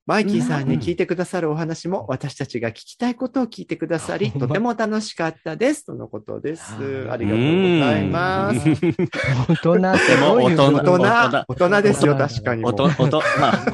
[0.05, 5.86] マイキーさんに聞いてくださるお話も、私たちが聞きたいことを聞いてくださり、とても楽しかったです。
[5.86, 6.74] とのことです。
[7.09, 8.59] ありがとうございます。
[8.59, 12.72] 大人ってどういう大大人人、大人ですよ、確かにもう。
[12.72, 13.64] おと、おと、まあ、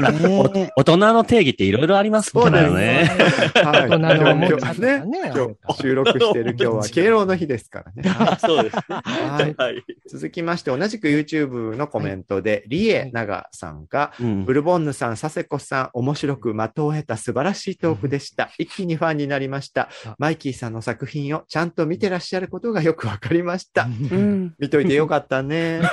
[0.76, 3.10] 大人の定義っていろいろありますかそうですらね。
[3.54, 3.88] はい。
[3.88, 5.32] 大人のおもちゃとかねね。
[5.34, 8.02] 今日収録してる今日は敬老の日ですからね。
[8.38, 8.82] そうですね。
[8.88, 9.54] はい。
[9.56, 9.82] はい。
[10.10, 18.50] 続きまして、同じく YouTube のコメントで、リエナガさんが、うんブルボンヌさん、佐世子さん、面白く的を得た素晴らしいトークでした。
[18.58, 20.16] 一気にファンになりましたあ。
[20.18, 23.84] マイキーさんの作品をちゃんと見てらっしゃることがよくわかりました。
[23.84, 24.54] うん。
[24.58, 25.80] 見といてよかったね。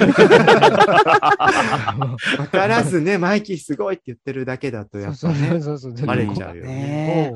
[2.40, 6.08] わからずね、マイキーすごいって言ってるだけだと、やっぱそうね、そうそうそう。
[6.08, 7.34] バレちゃうよね。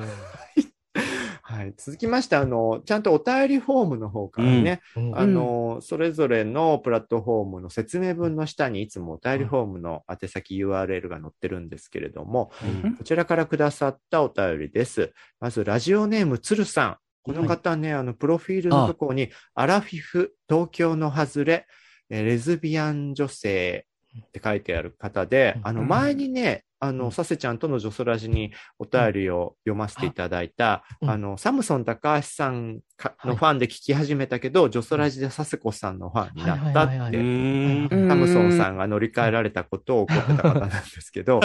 [1.52, 1.74] ねはい。
[1.78, 5.18] 続きまして、あの、ちゃんとお便りフォームの方からね、うん。
[5.18, 12.52] あの、それぞれのプラットフォームの説明文の下にいつもお便りフォームの宛先 URL が載ってるんですけれども、
[12.84, 12.96] うん。
[12.96, 15.12] こちらからくださったお便りです。
[15.40, 16.98] まず、ラジオネームつるさん。
[17.24, 21.66] この方ね、あの、プロフィールのところに、アラフィフ、東京の外れ、
[22.10, 23.86] えーレズビアン女性
[24.18, 25.68] って書いてある方で、うん。
[25.68, 27.12] あの、前にね、あの、うん。
[27.12, 31.10] させちゃんとのジョソラジにお便りを読ませていただいた、うん。
[31.10, 32.80] あの、サムソン高橋さん
[33.24, 41.40] のファンで聞き始めたけど、ジョソラジで佐世子さんのファンになったはいはいはいって、うんサムソンさんが乗り換えられたことを怒ってた方なんですけど、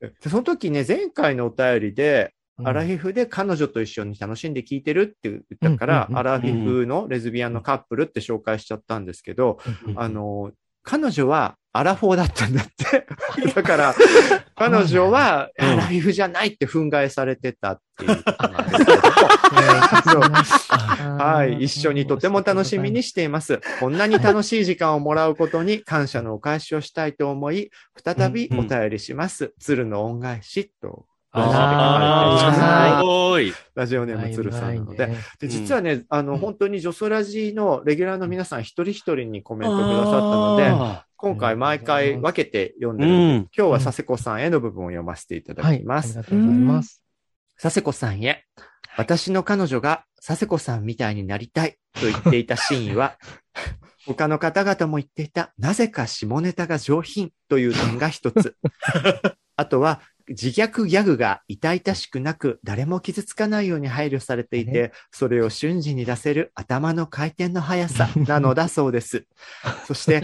[0.00, 5.42] でその時ね、前回のお便りで、アラフィフで彼女と一緒に楽しんで聞いてるって言っ
[5.72, 9.58] たから、アラフィフのレズビアンのカップルって紹介しちゃったんですけど、
[9.96, 10.52] あの、
[10.82, 13.06] 彼女はアラフォーだったんだって。
[13.54, 13.94] だから、
[14.56, 18.94] 彼女はうんアラフィフじゃないって憤慨されてたっていうことなんですけ
[20.10, 20.20] ども。
[20.20, 23.60] は、はい一緒にとても楽しみにしています。
[23.78, 27.70] こんなに楽しい時間をもらうことに感謝のお返しをしたいと思い、
[28.04, 29.52] 再びお便りします。
[29.60, 31.06] 鶴の恩返しと。
[31.32, 33.52] あーすごい。
[33.74, 35.06] ラジオネーム鶴さんなので。
[35.06, 43.36] ねで、実はね、あの、うん本当にジョソラジのレギュラーの皆さん一人一人にコメントくださったので、あ今回毎回分けて読んでーるうん。
[43.56, 45.80] 今日は佐世子さんへの部分を読ませていただはい。
[45.80, 46.18] きます。
[46.18, 47.02] ありがとうございます。
[47.60, 48.44] 佐世子さんへ、
[48.96, 53.18] 私の彼女が佐世子さんみたいになりたいと言っていたシーンは、
[54.06, 58.56] 他の方々も言っていた、なぜか下ネタが上品という点が一つ。
[59.56, 60.00] あとは、
[60.30, 69.26] 自虐ギャグが痛々しくなく、誰も傷つかないように配慮されていて、それを瞬時に出せる頭の回転の速さなのだそうです。
[69.86, 70.22] そして、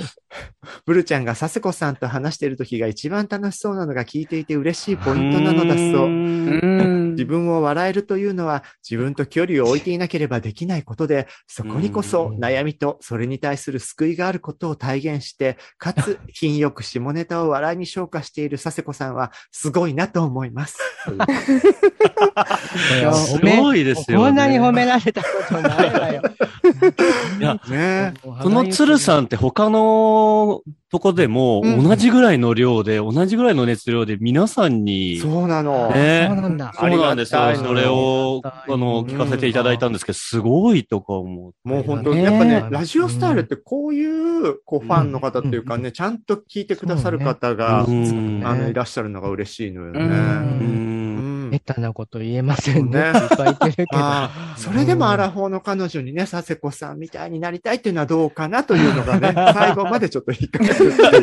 [0.85, 6.07] ブルちゃんが佐世子さんと話している時が一番楽しそうなのが聞いていて嬉しいポイントなのだそう。
[6.07, 20.79] うん自分を笑えるというのは自分と距離を置いていなければできないことで、そこにこそうん悩みとそれに対する救いがあることを体現して、かつ品よく下ネタを笑いに昇華している佐世子さんはすごいなと思います。
[23.15, 26.23] すごいですよねこんなに褒められたことないわよ。
[27.39, 28.15] いや、ね。
[28.23, 31.85] この鶴さんって他のとこでもうん。
[31.89, 35.91] 同じぐらいの量で、同じぐらいの熱量で皆さんに、そうなの。
[35.91, 36.27] ね。
[36.29, 36.73] そうなんだ。
[36.75, 37.57] そうなんですよ。
[37.57, 41.69] それを、あの、聞かせていただいたんですけど、すごいとか思う。
[41.69, 48.43] もう本当、ねやっぱね、ラジオスタイルってこういう、こう、ファンの方っていうかね、ちゃんと聞いてくださる方が、うん。
[48.45, 51.26] あの、いらっしゃるのが嬉しいのよね。
[51.67, 51.67] うんう。
[51.67, 53.13] うんんめったなこと言えませんね。
[53.13, 53.99] ねいっぱい言ってるけど。
[54.57, 61.23] それでもアラフォーの彼女にね、佐世子さんみたいになりたいっていうのはどうかなというのがね、 最後までちょっと引っかかるっていう。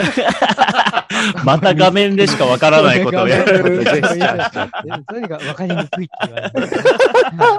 [1.44, 3.78] また画面でしかわからないことをやる。
[3.78, 6.76] るジェスチャーしちゃっとにかりにくいって言われて。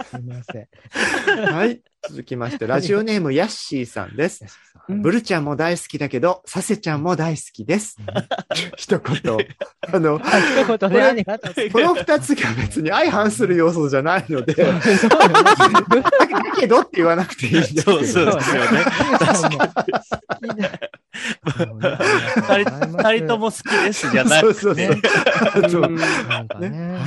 [0.06, 1.52] すみません。
[1.54, 1.82] はい。
[2.10, 4.44] 続きまして、ラジオネームヤッシーさんです。
[4.44, 7.98] うんブルちゃんも大好きだけど、サセちゃんも大好きです。
[8.76, 9.38] 一言。
[9.94, 11.70] あの、あ一言ね、ありがとう。
[11.72, 14.66] この二つが別に相反する要素じゃないので、だ
[16.60, 17.92] けどって言わなくていいんですけど。
[17.92, 18.86] そうそうですよね。
[21.14, 24.86] 二人二人とも好きですじゃなくそうそうそう。
[24.88, 25.02] ね
[25.70, 25.82] そう
[26.28, 27.00] なんかね、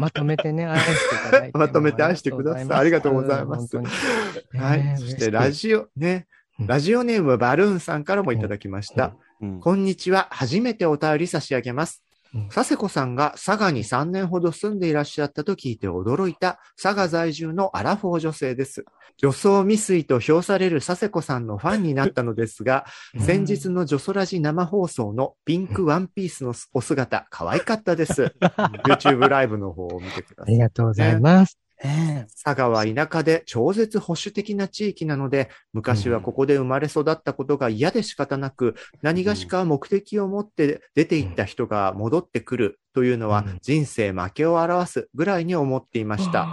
[0.00, 1.58] まとめてね、愛していただいて。
[1.58, 4.82] まとめて愛してくださいありがとうございます本当にはい。
[4.82, 6.26] ねそして、ラジオ、ね
[6.58, 6.64] う。
[6.64, 9.14] んラジオネームバルーンさんからもいただきました。
[9.42, 10.28] うんこんにちは。
[10.30, 12.05] 初めてお便り差し上げますうん。
[12.52, 18.84] 佐世子さんが佐賀に3年ほど住んでいらっしゃったと聞いて驚いた佐賀在住のアラフォー女性です。
[19.18, 22.84] 女装未遂と評される佐世子さんのファンになったのですが、
[23.14, 28.34] うん先日のジョソラジ生放送のピンクワンピースのお姿、可愛かったです。
[28.86, 30.54] YouTube ライブの方を見てください。
[30.54, 31.65] ありがとうございます。
[31.82, 43.58] ね佐賀は田舎で超絶保守的な地域なので、昔はここで生まれ育ったことが嫌で仕方なく、何がしか目的を持って出て行った人が戻ってくるというのはうん。
[43.60, 46.48] 人生負けを表すぐらいに思っていました。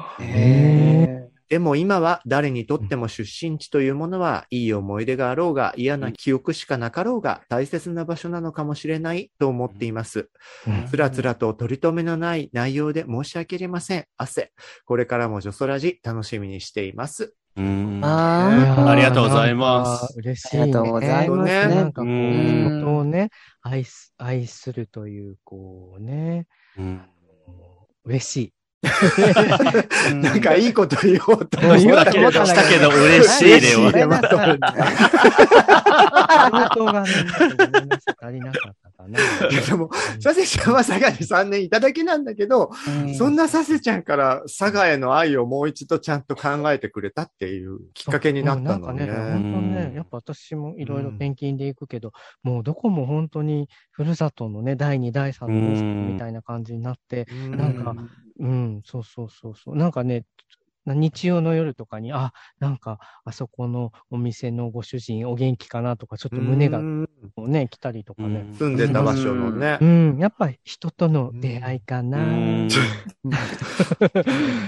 [1.49, 10.29] でも今は誰にとっても出身地というものはいい思い出があろうが嫌な記憶しかなかろうが大切な場所なのかもしれないと思っています。
[10.67, 14.05] うんつらつらと取り留めのない内容で申し訳ありません。
[14.17, 14.51] 汗。
[14.85, 17.33] これからもジョソラジ楽しみにしています。
[17.55, 20.63] うんあーありがとうございます嬉しい、ね。
[20.63, 22.07] ありがとうございますねなんかこ
[23.01, 23.29] う、ね、
[23.61, 27.01] 愛す、愛するという、こうね、うん
[28.05, 28.53] 嬉しい。
[28.83, 30.13] あ。
[30.13, 31.59] なんかいいこと言おうと。
[31.59, 33.81] 思ったけどしたけど嬉しいでは。
[33.81, 34.59] 嬉しいでまとめる
[36.33, 39.19] 仕事が足りなかったかな。
[39.49, 42.71] いやでも、サセちゃんは佐賀に3年いただけなんだけど、
[43.17, 49.05] そんなサセちゃんから佐賀への愛をもう一度ちゃんと考えてくれたっていうきっかけになったのね。
[49.05, 49.09] うん。
[49.09, 52.11] なんかね、本当ね、やっぱ私もいろいろ転勤で行くけど、
[52.43, 57.57] もうどこも本当にふるさとのね、第2、第3のみたいな感じになって、うん。
[57.57, 57.95] なんか
[58.39, 59.75] うん、そうそうそうそう。
[59.75, 60.25] なんかね、
[60.85, 67.09] 日曜の夜とかに、あ、なんか、あそこのお店のご主人お元気かなとか、ちょっと胸がうん。
[67.37, 68.45] ね、来たりとかね。
[68.57, 69.77] 住んでた場所のね。
[69.81, 69.85] う。
[69.85, 72.17] ん、やっぱ人との出会いかな。
[72.17, 72.69] うん。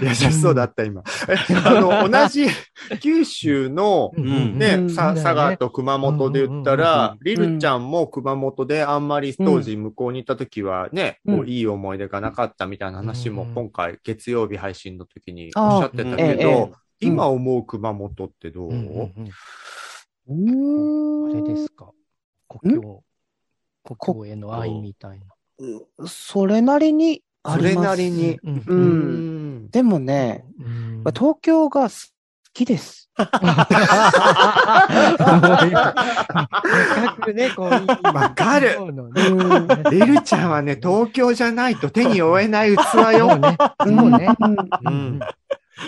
[0.02, 1.04] 優しそうだった、今。
[1.28, 1.36] え
[1.66, 2.48] あの、同じ
[3.02, 4.58] 九州の、ん。
[4.58, 13.54] ね、佐賀と熊本で言ったら、リルちゃんも熊本であんまり当時向こうにいた時はね、いい思い出がなかったみたいな話もうん。
[13.54, 18.70] 今回月曜日配信の時におっしゃってたけどえ、今思う熊本ってどう？
[18.70, 19.30] うんうんうん
[20.28, 21.92] うーんあれですか？
[22.48, 23.04] 故郷、
[23.84, 25.26] 故郷への愛みたいな。
[26.08, 27.88] それなりにあそれります。
[27.88, 28.40] なりに。
[28.44, 28.64] うんう。
[28.68, 29.70] うんん。
[29.70, 31.96] でもね、うんまあ東京が好
[32.54, 33.10] きです。
[33.16, 33.26] 深
[37.22, 37.70] くね、こう、
[38.14, 39.22] わかるそうのね
[39.90, 42.80] リルちゃんはね、東京じゃないと手に負えない器
[43.18, 43.30] よ。
[43.30, 43.58] そうね。
[43.80, 44.36] そうね。
[44.40, 45.20] うんうん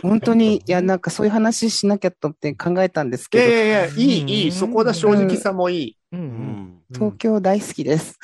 [0.02, 5.98] 本当に、いや、なんかそういう話しなきゃとって考えたんですいやいけやいや、いい、いい、そこだ、正直さもいい。
[6.12, 6.20] うん。
[6.20, 6.24] う。
[6.24, 6.82] うん。
[6.94, 8.18] 東京大好きです。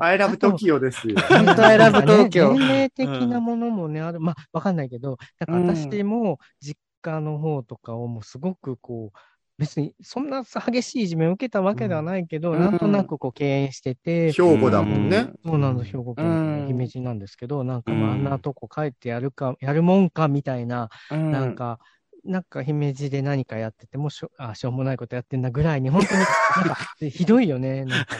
[0.00, 1.16] I love Tokyo ですよ。
[1.28, 4.20] 本当 I love 東京年齢的なものもね、ある。
[4.20, 4.76] まあ、わかん。
[4.76, 5.66] ないけど、なん。
[5.66, 9.18] か私も実家の方とかをもうすごくこう、
[9.58, 12.60] 別にそんなさ激しいいじめを受けたわけではないけど、うん。
[12.60, 15.30] なんとなくこう敬遠してて、兵庫だもんね。
[15.44, 16.60] そうなんです、兵庫県。
[16.60, 18.14] の姫路なんですけど、なんかまあうん。
[18.14, 21.32] あんなとこ帰ってやるか、やるもんかみたいな、うん。
[21.32, 21.80] なんか、
[22.24, 26.26] なんか姫路で何かやっててもしょあしょうもないことやってんだぐらいに、本当に、な
[26.72, 27.84] んか、 ひどいよね。
[27.84, 28.16] なんか。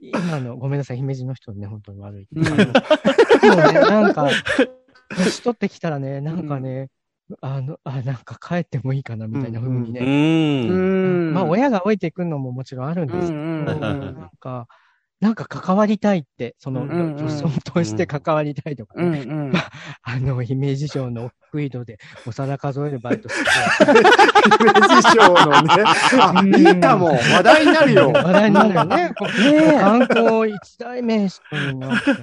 [0.00, 2.28] 今の、ごめんなさい、姫路の人ね、本当に悪い。
[2.32, 2.72] もね、
[3.72, 4.30] なんか、
[5.16, 6.88] 年取ってきたらね、なんかね、
[7.40, 9.92] あの、あ、なんか帰ってもいいかな、みたいな風にう。
[9.92, 10.10] ね。
[10.66, 11.22] うんん。
[11.28, 14.68] まあ、親が置いていくのももちろんあるんですけど、なんか、
[15.20, 19.52] なんか関わりたいって、その、うんうん女装として関わりたいとかうんね、うん。
[20.02, 23.50] あの、姫路城の奥井戸でお皿数えるバイトして、
[24.58, 25.68] 姫路城のね。
[26.20, 26.42] あ、
[26.72, 27.08] いいかも。
[27.08, 28.12] 話題になるよ。
[28.14, 28.96] 話題になるよね。
[28.96, 29.12] ね
[29.80, 31.42] 観光一大名所
[31.72, 32.14] になって、う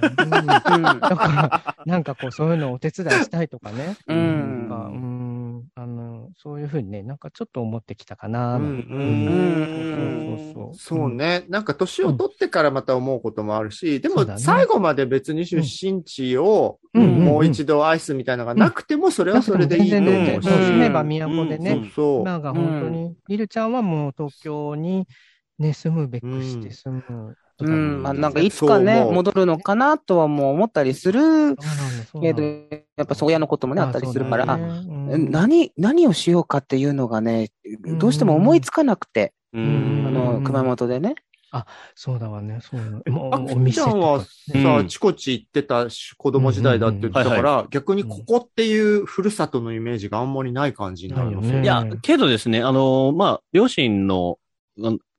[0.78, 3.96] んだから、なんかこう、そういうのをお手伝いしたいとかね。
[4.06, 4.92] うなんか、ん。
[4.92, 5.15] うん、
[5.78, 10.98] あの、そういうふうにね、なんかちょっと思ってきたかな、うんうんそうそうそう。
[11.00, 11.44] そうね。
[11.50, 20.16] なんか年を取ってからまた思うこともあるし、でも最後まで別に出身地をもう一度愛すみたいなのがなくてもそれはそれでいいと思うし。
[20.16, 21.70] 全然住めば都でね。
[21.70, 22.22] そうそう。
[22.22, 25.06] なんか本当に、リルちゃんはもう東京に
[25.58, 27.36] ね、住むべくして住む。
[27.58, 28.02] うん。
[28.02, 31.56] まあなんかいつかね、戻るのかなとはもう思ったりする
[32.20, 32.48] けど、の
[32.96, 34.62] やっぱそう親のこともね、あったりするから、ね
[35.10, 37.50] うん何、何をしようかっていうのがね、
[37.98, 40.12] どうしても思いつかなくて、うん。
[40.12, 41.14] の、熊本でね。
[41.94, 43.02] そうだわね、そうなの。
[43.06, 43.98] もあうおきちゃん。
[43.98, 44.26] はさ、
[44.76, 51.40] あちこち行ってたし子供時代だって言ってたから、逆にここっていうふるさとのイメージがあんまりない感じになるの？
[51.40, 51.62] ないよね。
[51.62, 54.38] いや、けどですね、あの、まあ、両親の、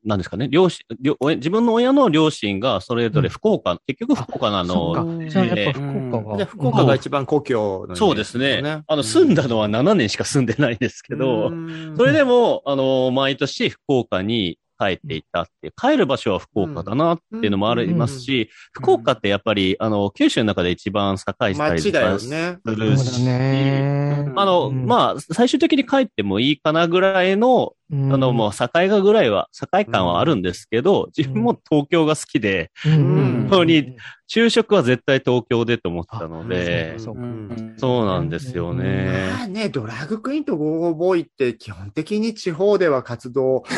[0.08, 6.38] なんなんですかね、両親、両親自分の親の両親がそれぞれ福岡、結局福岡のあそうかの、じゃあやっぱうん福岡が。
[6.38, 8.84] で福岡が一番故郷のイメージそうですね。
[8.88, 21.18] あの、住んだのは7年しか住んでないんですけど、うんそれでも、あの、毎年福岡に帰っていったって帰る場所は福岡だなっていうのもありますし、福岡ってやっぱり、あの、九州の中で一番栄
[21.50, 22.58] えてたりとかすね。
[22.66, 24.32] るし、そうだね。
[24.36, 33.96] あの、うんまあ、最終的に帰ってもいいかなぐらいのうんあの、もう、境がぐらいは、境感はあるんですけど、自分も東京が好きで、本当に
[34.30, 37.76] 就職は絶対東京でと思ってたのであ、そうかうん。
[37.78, 39.30] そうなんですよね。
[39.32, 43.72] まあね、ドラッグクイーンとゴーゴーボーイって基本的に地方では活動し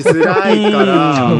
[0.00, 1.32] づらいから、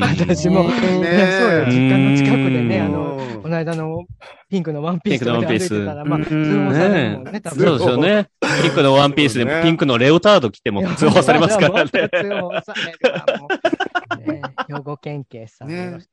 [0.00, 2.86] 私も、ねね、そうよ、実家の近くでね、うん。
[2.86, 4.04] あの、この間の
[4.48, 7.64] ピンクのワンピースとかで歩いてたら、まあ、ピンクのワンピース通報されるもんね、多分。
[7.66, 8.28] そうですよね。
[8.62, 11.90] ピンクのワンピースでピンクのレオタード着ても通報されますからね。
[11.90, 13.75] 通報されるわもう
[14.18, 15.68] ね 兵庫県警さん。
[15.68, 15.98] ね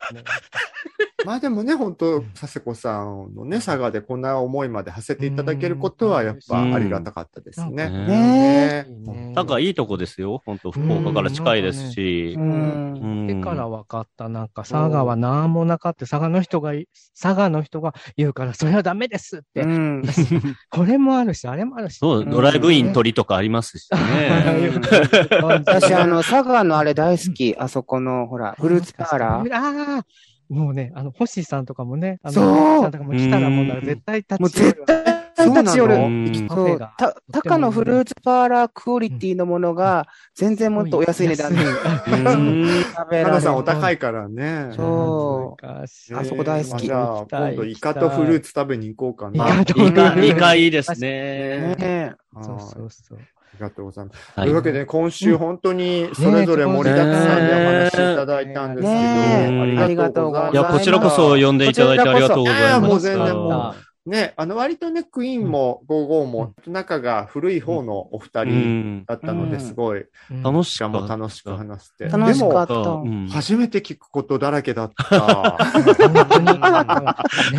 [1.25, 7.85] まあでもね、本当佐世子さんのね、佐賀でこんな思いまで馳せていただけることは、やっぱありがたかったですね。
[7.85, 8.85] うんね
[9.33, 10.41] なんかいいとこですよ。
[10.45, 12.41] 本当福岡から近いですしう。
[12.41, 14.29] うんうんでから分かった。
[14.29, 16.87] なんか、佐賀は何もなかって、佐賀の人がい、
[17.19, 19.61] 佐賀の人が言うから、それはダメですって。
[19.61, 20.03] うん
[20.69, 21.97] これもあるし、あれもあるし。
[21.97, 24.79] そう、ドライブイン鳥とかありますしね。
[25.41, 27.55] 私、あの、佐賀のあれ大好き。
[27.57, 29.53] あそこの、ほら、フルーツパーラー？
[29.53, 30.05] ああ
[30.49, 32.45] もうね、あの、星さんとかもね、あの、そう。
[32.45, 34.83] 星さんとかも来たらもう絶対立もうち寄る。
[35.35, 35.95] 絶対立ち寄る。
[35.95, 40.05] うんそう、た、高のフルーツパーラークオリティのものが、
[40.35, 42.35] 全然もっとお安い値段で安い。
[42.35, 43.25] うん食べられる。
[43.25, 43.63] 花さんお。
[43.63, 44.73] 高いからね。
[44.75, 45.65] そう。
[45.65, 45.85] あ
[46.23, 46.87] そこ大好き。
[46.87, 49.61] まあじゃあ、今度イカとフルーツ食べに行こうかな。
[49.61, 49.81] イカと
[50.23, 51.75] イカ、いいですね。
[51.77, 52.13] ね。
[52.41, 53.19] そうそうそう。
[53.53, 54.31] ありがとうございます。
[54.35, 60.53] はというわけで、今週本当にそれぞれ盛りだくさんでお話しいただいたんですけど、ありがとうございます。
[60.53, 62.81] いや、こちらこそ呼んでいただいてありがとうございます。
[62.81, 63.75] もう全然もうあ
[64.05, 68.55] ね、あの、割とね、クイーンも55も、仲が古い方のお二う人
[69.01, 69.05] ん。
[69.05, 71.15] だったので、うんすごい、うん楽ししかった。
[71.17, 72.05] 楽しく話して。
[72.05, 72.83] 楽しかでっ
[73.29, 73.33] た。
[73.33, 75.19] 初めて聞くことだらけだった。
[75.19, 76.45] 本当に、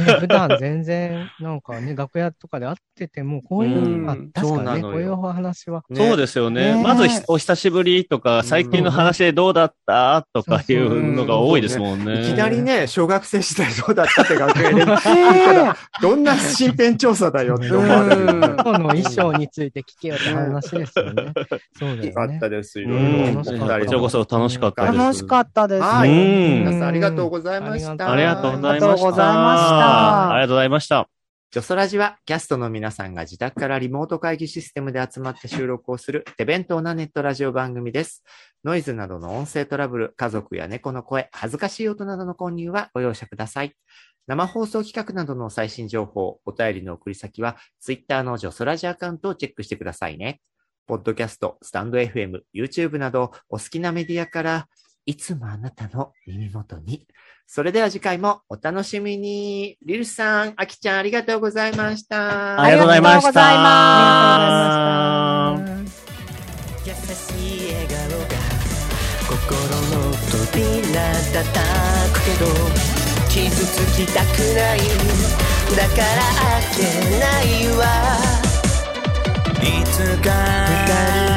[0.04, 6.74] ね、 普段全然、なんかね、楽屋とかで会ってても、こういう、確かにね、こういうお話は、そうですよね。
[6.74, 10.26] ねまずひ、お久しぶりとか、最近の話でどうだった？
[10.34, 12.22] とかいうのが多いですもんね。
[12.22, 18.24] いきなりね、小学生時代どうだったって学園で聞いたら、どんな 身辺調査だよって思われる。
[18.26, 21.32] うん今日の衣装について聞けよって話ですよね。
[21.78, 22.36] そうだよかよね。
[22.36, 22.80] ったです。
[22.80, 23.08] いろういろ。
[23.08, 23.34] ん。
[23.34, 24.98] 楽しかったお二人こちらこそ楽しかったです。
[24.98, 25.82] 楽しかったです。
[25.82, 26.10] はい。
[26.10, 28.10] うん皆さんありがとうございました。
[28.10, 30.32] ありがとうございました。
[30.32, 31.13] ありがとうございました
[31.54, 38.24] ジョソラジはキャストの皆さんが自宅からリモート会議システムで集まって収録をする手弁当なネットラジオ番組です。
[38.64, 43.72] ノイズなどの音声トラブル、家族や猫の声、恥ずかしい音などの混入はご容赦ください。
[44.26, 50.40] 生放送企画などの最新情報、お便りの送り先は、ツイッターのジョソラジアカウントをチェックしてくださいね。
[50.88, 54.68] ポッドキャスト、スタンド FM、YouTube などお好きなメディアから、
[55.06, 57.06] いつもあなたの耳元に。
[57.46, 59.76] それでは次回もお楽しみに。
[59.84, 62.60] リルさん、アキちゃんありがとうございました。
[62.60, 63.28] ありがとうございました。
[63.28, 63.60] ありが
[65.52, 65.84] とうございま
[66.86, 66.96] 優し
[67.70, 68.26] い笑顔が
[69.28, 69.94] 心の
[70.30, 71.44] 扉叩
[72.12, 72.46] くけど
[73.28, 73.52] 傷つ
[73.96, 74.24] きたく
[74.54, 74.78] ない
[75.74, 75.98] だから
[76.40, 76.44] 開
[76.76, 76.78] け
[77.18, 77.44] ない
[77.76, 77.82] わ
[79.62, 81.33] いつか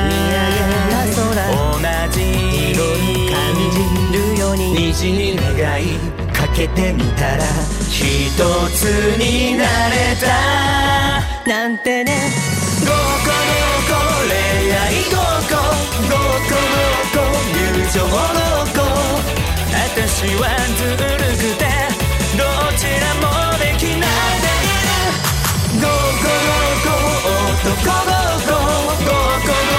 [4.94, 5.44] 虹に願
[5.84, 6.00] い
[6.34, 7.44] かけてみたら
[7.90, 8.32] 一
[8.74, 8.86] つ
[9.18, 10.30] になれた。
[11.46, 12.32] なんてね。
[12.82, 13.36] 合コン
[13.84, 14.32] 合恋
[14.72, 15.20] 愛合
[15.50, 15.68] コン
[16.08, 16.16] 合
[16.48, 16.64] コン
[17.12, 17.20] 合
[17.54, 17.60] 友
[17.92, 18.08] 情合
[18.72, 18.96] コン
[19.74, 20.44] 私は
[20.78, 20.96] ずる
[21.36, 21.68] くて。
[22.38, 22.40] ど
[22.78, 23.24] ちらも
[23.60, 24.10] できない
[24.40, 24.48] で。
[24.48, 24.80] い
[25.80, 25.86] る合
[26.22, 26.48] コン
[26.84, 26.92] 合
[27.62, 28.12] 男合
[28.46, 28.64] コン
[29.04, 29.12] 合
[29.46, 29.76] コン